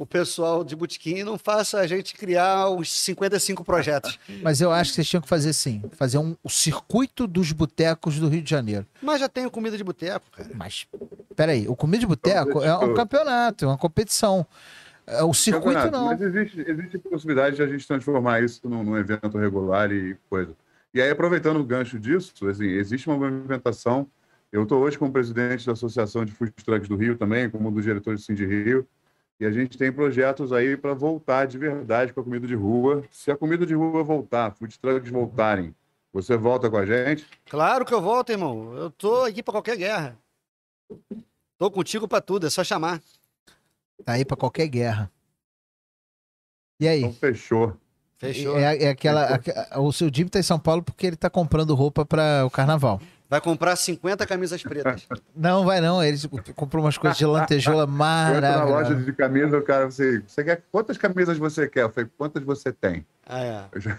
[0.00, 4.18] o pessoal de botequim não faça a gente criar os 55 projetos.
[4.42, 5.82] Mas eu acho que vocês tinham que fazer sim.
[5.92, 8.86] Fazer um, o circuito dos botecos do Rio de Janeiro.
[9.02, 10.48] Mas já tenho comida de boteco, cara.
[10.54, 10.86] Mas,
[11.36, 14.46] peraí, o Comida de Boteco é um campeonato, é uma competição.
[15.06, 16.06] É, O circuito Campeonato, não.
[16.06, 20.56] Mas existe, existe possibilidade de a gente transformar isso num, num evento regular e coisa.
[20.94, 24.06] E aí, aproveitando o gancho disso, assim, existe uma movimentação.
[24.50, 27.72] Eu estou hoje como presidente da Associação de Food Trucks do Rio também, como um
[27.72, 28.88] dos diretores do Sim de Rio.
[29.40, 33.02] E a gente tem projetos aí para voltar de verdade com a comida de rua.
[33.10, 35.74] Se a comida de rua voltar, food trucks voltarem,
[36.12, 37.26] você volta com a gente?
[37.48, 38.74] Claro que eu volto, irmão.
[38.76, 40.18] Eu tô aqui pra qualquer guerra.
[41.58, 43.00] Tô contigo pra tudo, é só chamar.
[44.04, 45.10] Tá aí pra qualquer guerra.
[46.78, 47.00] E aí?
[47.00, 47.76] Então, fechou.
[48.18, 48.58] Fechou.
[48.58, 51.74] É, é aquela, aque- o seu Jimmy tá em São Paulo porque ele tá comprando
[51.74, 53.00] roupa para o carnaval.
[53.30, 55.06] Vai comprar 50 camisas pretas.
[55.36, 56.02] Não, vai não.
[56.02, 56.18] Ele
[56.56, 59.04] comprou umas coisas de lantejola Eu entro na loja maravilhosas.
[59.06, 61.82] de camisa, o cara, você, você quer quantas camisas você quer?
[61.84, 63.06] Eu falei, quantas você tem?
[63.24, 63.64] Ah, é.
[63.76, 63.96] Já-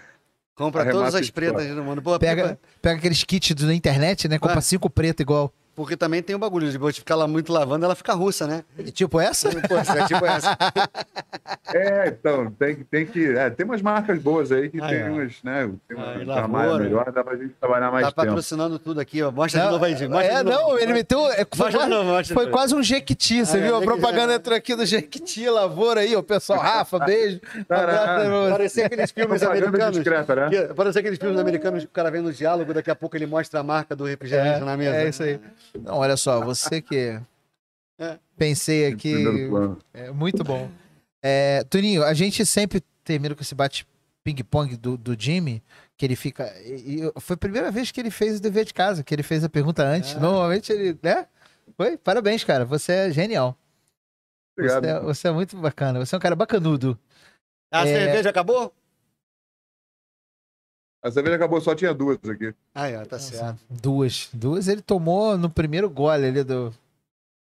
[0.54, 2.02] Compra todas as pretas do mundo.
[2.02, 4.38] Pô, Pega, pega aqueles kits da internet, né?
[4.38, 4.62] Compra Ah.
[4.62, 5.52] cinco preto igual.
[5.74, 8.64] Porque também tem o bagulho de você ficar lá muito lavando, ela fica russa, né?
[8.94, 9.50] Tipo essa?
[9.50, 10.58] Pô, é tipo essa.
[11.74, 13.26] É, então, tem, que- tem que.
[13.38, 15.10] é, tem umas marcas boas aí que Ah, tem é.
[15.10, 15.72] umas, né?
[15.88, 16.84] Tem Ah, uma e trabalho lavoura.
[16.84, 18.28] melhor, dá pra gente trabalhar mais Tá tempo.
[18.28, 19.32] patrocinando tudo aqui, ó.
[19.32, 20.08] Mostra de Não, novo aí, Jim.
[20.08, 21.26] Mostra é, de não, ele meteu.
[21.32, 23.76] é, Foi, Mostra de quase, novo, mostra de foi quase um Jequiti, você Ah, viu?
[23.76, 26.60] é, A propaganda Jequiti, entrou aqui do Jequiti, lavoura aí, ó, pessoal.
[26.60, 27.40] Rafa, beijo.
[27.58, 28.52] Um você.
[28.52, 29.96] Parecia aqueles filmes americanos.
[29.96, 30.50] discreta, né?
[30.76, 33.62] Parece aqueles filmes americanos que o cara vem no diálogo, daqui a pouco ele mostra
[33.62, 34.96] a marca do refrigerante na mesa.
[34.98, 35.40] É isso aí.
[35.80, 37.20] Não, olha só, você que
[38.00, 38.18] É.
[38.36, 39.14] pensei aqui.
[39.94, 40.70] É muito bom.
[41.24, 43.86] É, Tuninho, a gente sempre termina com esse bate
[44.24, 45.62] ping-pong do, do Jimmy,
[45.98, 46.52] que ele fica.
[46.66, 49.24] e- e foi a primeira vez que ele fez o dever de casa, que ele
[49.24, 50.16] fez a pergunta antes.
[50.16, 50.20] Ah.
[50.20, 50.98] Normalmente ele.
[51.02, 51.28] né?
[51.78, 51.98] Foi?
[51.98, 52.66] Parabéns, cara.
[52.66, 53.56] Você é genial.
[54.58, 54.84] Obrigado.
[54.84, 56.00] Você é, você é muito bacana.
[56.04, 56.98] Você é um cara bacanudo.
[57.72, 57.94] A É.
[57.94, 58.74] cerveja acabou?
[61.04, 62.54] A cerveja acabou, só tinha duas aqui.
[62.76, 63.60] Ó, tá certo.
[63.70, 64.30] Duas.
[64.32, 66.74] Duas ele tomou no primeiro gole ali do.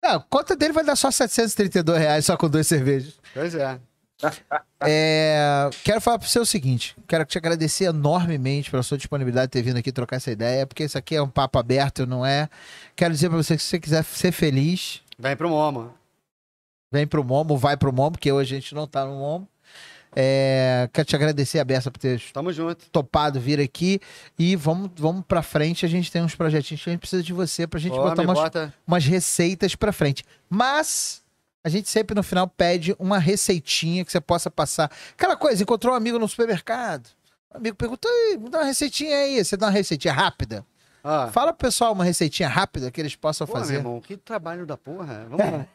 [0.04, 3.14] Ah, a conta dele vai dar só 732 reais só com duas cervejas.
[3.32, 3.78] Pois é.
[4.80, 9.52] É, quero falar para você o seguinte: quero te agradecer enormemente pela sua disponibilidade de
[9.52, 12.48] ter vindo aqui trocar essa ideia, porque isso aqui é um papo aberto, não é?
[12.94, 15.94] Quero dizer para você que se você quiser ser feliz, Vem pro Momo.
[16.92, 19.48] vem pro Momo, vai pro Momo, porque hoje a gente não tá no Momo.
[20.18, 22.88] É, quero te agradecer a Bessa por ter Tamo junto.
[22.90, 24.00] topado vir aqui
[24.38, 25.84] e vamos, vamos pra frente.
[25.84, 28.38] A gente tem uns projetinhos que a gente precisa de você pra gente botar umas,
[28.38, 28.72] bota.
[28.86, 30.24] umas receitas pra frente.
[30.48, 31.22] Mas
[31.62, 34.90] a gente sempre no final pede uma receitinha que você possa passar.
[35.12, 37.08] Aquela coisa, encontrou um amigo no supermercado.
[37.52, 39.44] O amigo perguntou, "Ih, me dá uma receitinha aí.
[39.44, 40.64] Você dá uma receitinha rápida.
[41.04, 43.74] Ó, Fala pro pessoal uma receitinha rápida que eles possam pô, meu fazer.
[43.76, 45.26] irmão, que trabalho da porra.
[45.28, 45.66] Vamos lá.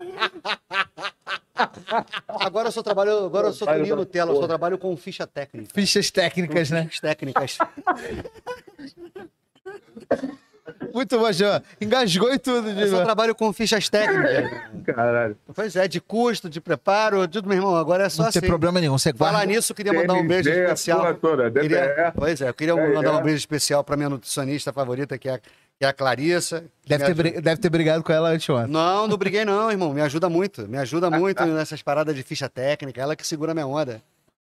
[2.40, 5.70] Agora eu só trabalho, agora eu sou Toninho Nutella, eu só trabalho com ficha técnica.
[5.74, 6.84] Fichas técnicas, Com né?
[6.84, 7.58] fichas técnicas.
[10.92, 11.62] Muito bom, João.
[11.80, 13.04] Engasgou e tudo, Eu só Diego.
[13.04, 14.50] trabalho com fichas técnicas.
[14.86, 15.36] Caralho.
[15.54, 17.76] Pois é, de custo, de preparo, tudo, meu irmão.
[17.76, 18.40] Agora é só Não assim.
[18.40, 18.96] tem problema nenhum.
[18.98, 19.46] Você Falar guarda.
[19.46, 21.14] nisso, eu queria mandar um beijo especial.
[21.14, 21.60] toda, DPE.
[21.68, 23.16] Queria, pois é, eu queria É, mandar é.
[23.16, 26.64] um beijo especial para minha nutricionista favorita, que é, a- que é a Clarissa.
[26.86, 28.70] Deve ter, ajuda- deve ter brigado com ela anteontem.
[28.70, 29.92] Não, não briguei não, irmão.
[29.94, 30.68] Me ajuda muito.
[30.68, 33.00] Me ajuda muito nessas paradas de ficha técnica.
[33.00, 34.02] Ela que segura minha onda.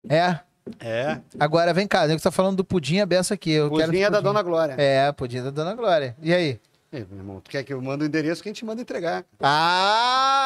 [0.09, 0.39] É.
[0.79, 1.19] É.
[1.39, 3.51] Agora vem cá, o nego tá falando do pudim a beça aqui.
[3.51, 4.29] Eu quero Cozinha da pudim.
[4.29, 4.75] Dona Glória.
[4.77, 6.15] É, pudim da Dona Glória.
[6.21, 6.59] E aí?
[6.91, 9.25] Ei, meu irmão, tu quer que eu mande o endereço que a gente manda entregar?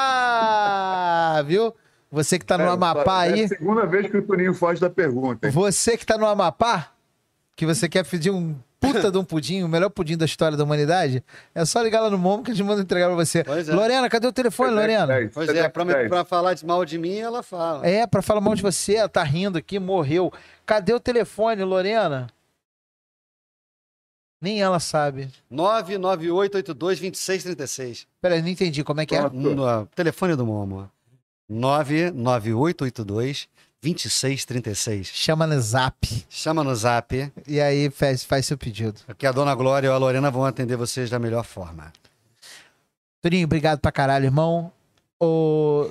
[0.07, 1.74] Ah, viu?
[2.11, 4.80] Você que tá no É, Amapá É aí, a segunda vez que o Toninho foge
[4.80, 5.45] da pergunta.
[5.47, 5.53] hein?
[5.53, 6.91] você que tá no Amapá,
[7.55, 10.63] que você quer pedir um puta de um pudim, o melhor pudim da história da
[10.63, 11.23] humanidade,
[11.53, 13.39] é só ligar lá no Momo que a gente manda entregar pra você.
[13.39, 13.73] É.
[13.73, 15.07] Lorena, cadê o telefone, Lorena?
[15.34, 17.86] Pois é, dez, pra, pra falar de mal de mim, ela fala.
[17.88, 20.32] É, pra falar mal de você, ela tá rindo aqui, morreu.
[20.65, 22.28] Cadê o telefone, Lorena?
[24.39, 25.30] Nem ela sabe.
[25.51, 28.05] 998822636.
[28.21, 29.30] Peraí, não entendi como é que é.
[29.30, 30.89] No, telefone do Momo.
[33.93, 35.05] 998822636.
[35.13, 35.95] Chama no zap.
[36.29, 38.99] Chama no zap, E aí faz, faz seu pedido.
[39.17, 41.91] que a Dona Glória ou a Lorena vão atender vocês da melhor forma.
[43.21, 44.71] Toninho, obrigado pra caralho, irmão.
[45.19, 45.89] O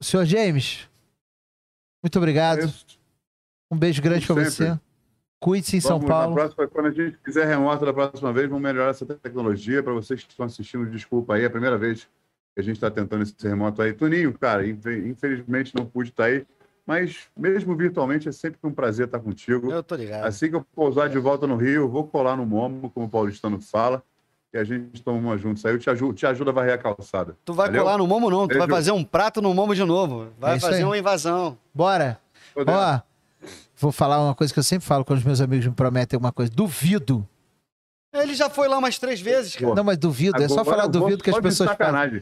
[0.00, 0.88] senhor James,
[2.02, 2.64] muito obrigado.
[2.66, 2.84] Isso.
[3.70, 4.50] Um beijo grande pra Sempre.
[4.50, 4.80] você.
[5.40, 6.34] Cuide-se em São Vamos, na Paulo.
[6.34, 9.82] próxima, quando a gente fizer remoto da próxima vez, vamos melhorar essa tecnologia.
[9.82, 12.04] Para vocês que estão assistindo, desculpa aí, é a primeira vez
[12.54, 13.92] que a gente está tentando esse remoto aí.
[13.92, 16.46] Toninho, cara, infe- infelizmente não pude estar aí,
[16.86, 19.70] mas mesmo virtualmente é sempre um prazer estar contigo.
[19.70, 20.24] Eu tô ligado.
[20.24, 23.08] Assim que eu pousar de volta no Rio, eu vou colar no Momo, como o
[23.08, 24.02] paulistano fala,
[24.54, 25.74] e a gente toma uma juntos aí.
[25.74, 27.36] Eu te ajudo, te ajuda a varrer a calçada.
[27.44, 27.82] Tu vai Valeu?
[27.82, 28.46] colar no Momo, não.
[28.46, 30.28] Tu vai fazer um prato no Momo de novo.
[30.38, 30.84] Vai É fazer aí.
[30.84, 31.58] uma invasão.
[31.74, 32.18] Bora.
[32.54, 32.70] Poder.
[32.72, 33.00] Ó,
[33.76, 36.32] vou falar uma coisa que eu sempre falo quando os meus amigos me prometem uma
[36.32, 36.50] coisa.
[36.54, 37.26] Duvido.
[38.22, 39.74] Ele já foi lá umas três vezes, cara.
[39.74, 40.42] Não, mas duvido.
[40.42, 41.70] É só Agora falar duvido que as só pessoas.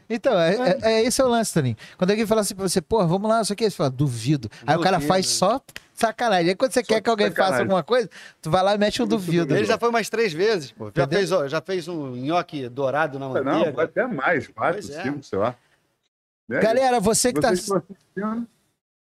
[0.09, 1.77] Então, é, é, é esse é o lance, Toninho.
[1.97, 4.51] Quando alguém fala assim pra você, pô, vamos lá, isso aqui, você fala, duvido.
[4.67, 5.09] Aí o cara Duvido.
[5.09, 5.61] faz só
[5.95, 6.51] sacanagem.
[6.51, 7.63] Aí quando você quer de que alguém faça sacanagem.
[7.63, 8.11] alguma coisa,
[8.43, 9.55] tu vai lá e mete um duvido.
[9.55, 10.91] Ele já foi umas três vezes, pô.
[10.95, 13.73] Já fez, ó, já fez um nhoque dourado na Não, manteiga.
[13.73, 15.03] vai até mais, quatro, é.
[15.03, 15.55] cinco, sei lá.
[16.51, 17.83] É Galera, você que Vocês tá.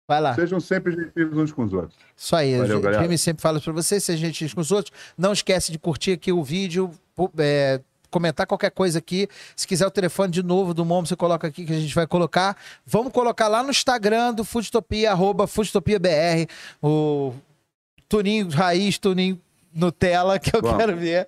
[0.06, 0.34] Vai lá.
[0.34, 1.94] sejam sempre gentis uns com os outros.
[2.14, 2.92] Isso aí, Valeu, o.
[2.92, 4.94] Jamie sempre fala pra você, seja gentil com os outros.
[5.16, 6.90] Não esquece de curtir aqui o vídeo,
[7.38, 7.80] é,
[8.10, 9.26] comentar qualquer coisa aqui.
[9.56, 12.06] Se quiser o telefone de novo do Momo, você coloca aqui que a gente vai
[12.06, 12.56] colocar.
[12.86, 16.46] Vamos colocar lá no Instagram do Foodtopia, arroba FoodtopiaBR,
[16.82, 17.32] o
[18.08, 19.40] Tuninho Raiz, Tuninho
[19.74, 20.78] Nutella, que eu Vamos.
[20.78, 21.26] quero ver,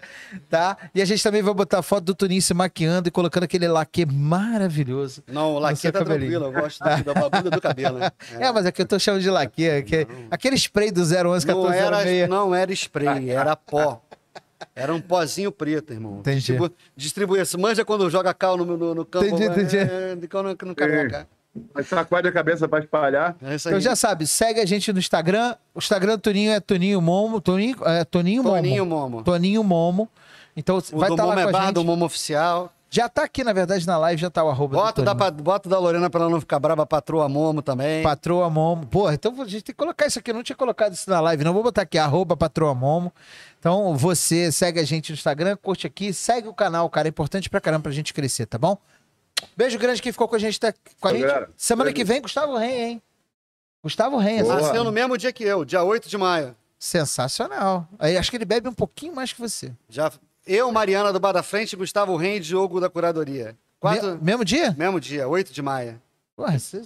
[0.48, 0.76] tá?
[0.94, 4.06] E a gente também vai botar foto do Tuninho se maquiando e colocando aquele laque
[4.06, 5.22] maravilhoso.
[5.26, 6.38] Não, o No laque tá cabelinho.
[6.40, 6.44] tranquilo.
[6.56, 7.98] Eu gosto da bagulha do cabelo.
[7.98, 8.10] né?
[8.38, 11.72] É, mas aqui eu tô chamando de laque, é que- aquele spray do 011 Não
[11.72, 12.28] era, 1406.
[12.28, 14.00] não era spray, era pó.
[14.74, 16.18] Era um pozinho preto, irmão.
[16.20, 16.36] Entendi.
[16.38, 17.56] Distribu distribui esse.
[17.58, 19.26] Manja quando joga cal no, no, no campo.
[19.26, 19.76] Entendi, entendi.
[19.78, 21.18] É, de cal no, no careca.
[21.18, 21.35] Mas
[21.84, 23.36] sacode a cabeça para espalhar.
[23.42, 23.54] É.
[23.54, 25.54] Então já sabe, segue a gente no Instagram.
[25.74, 27.40] O Instagram do Toninho é Toninho Momo.
[27.40, 29.10] Toninho, é Toninho, Toninho Momo.
[29.10, 29.24] Momo.
[29.24, 30.08] Toninho Momo.
[30.56, 31.74] Então O vai estar lá Momo com é a barra gente.
[31.74, 32.72] do Momo Oficial.
[32.88, 35.68] Já tá aqui, na verdade, na live, já tá o arroba Bota do da, bota
[35.68, 38.02] da Lorena pra ela não ficar brava, patroa Momo também.
[38.02, 38.86] Patroa Momo.
[38.86, 40.30] Porra, então a gente tem que colocar isso aqui.
[40.30, 41.52] Eu não tinha colocado isso na live, não.
[41.52, 43.12] Vou botar aqui, arroba Patroa Momo.
[43.58, 47.08] Então você segue a gente no Instagram, curte aqui, segue o canal, cara.
[47.08, 48.78] É importante pra caramba pra gente crescer, tá bom?
[49.56, 51.22] Beijo grande quem ficou com a gente, tá com a gente.
[51.22, 51.50] galera.
[51.56, 53.02] Semana que vem, Gustavo Ren, hein?
[53.82, 54.42] Gustavo Ren.
[54.42, 56.56] Nasceu no mesmo dia que eu, dia 8 de maio.
[56.78, 57.88] sensacional.
[57.98, 59.72] Aí acho que ele bebe um pouquinho mais que você.
[59.88, 60.10] Já,
[60.46, 63.56] eu, Mariana do Bar da Frente, Gustavo Ren e Diogo da Curadoria.
[63.80, 64.74] Quatro, Me- mesmo dia?
[64.76, 66.00] Mesmo dia, 8 de maio.
[66.34, 66.82] Porra, você.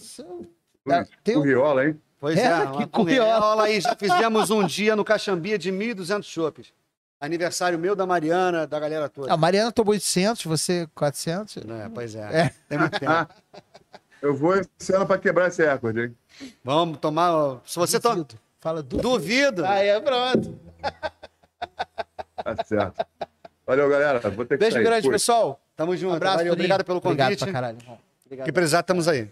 [0.88, 2.01] Ah, tem um- Curriola, hein?
[2.18, 3.80] Pois É, é, que curriola aí.
[3.80, 6.72] Já fizemos um dia no Caxambia de 1.200 chopes.
[7.21, 9.33] Aniversário meu, da Mariana, da galera toda.
[9.33, 11.59] A Mariana tomou 800, você 400.
[11.59, 12.21] É, pois é.
[12.47, 12.51] É.
[12.68, 13.12] Tem muito tempo.
[14.23, 16.16] Eu vou esse ano pra quebrar esse recorde, hein?
[16.62, 17.61] Vamos tomar.
[17.64, 18.09] Se você to...
[18.11, 18.39] Duvido.
[18.61, 19.09] Fala duvido.
[19.09, 19.64] duvido.
[19.64, 20.59] Aí, é pronto.
[22.37, 23.07] Tá certo.
[23.66, 24.18] Valeu, galera.
[24.31, 24.85] Vou ter que Beijo sair.
[24.85, 25.12] grande, Fui.
[25.12, 25.59] pessoal.
[25.77, 26.16] Tamo junto.
[26.16, 27.45] Abraço, Valeu, obrigado pelo Obrigado convite.
[27.45, 27.79] pra caralho.
[28.27, 28.47] Obrigado.
[28.47, 29.31] que precisar, estamos aí.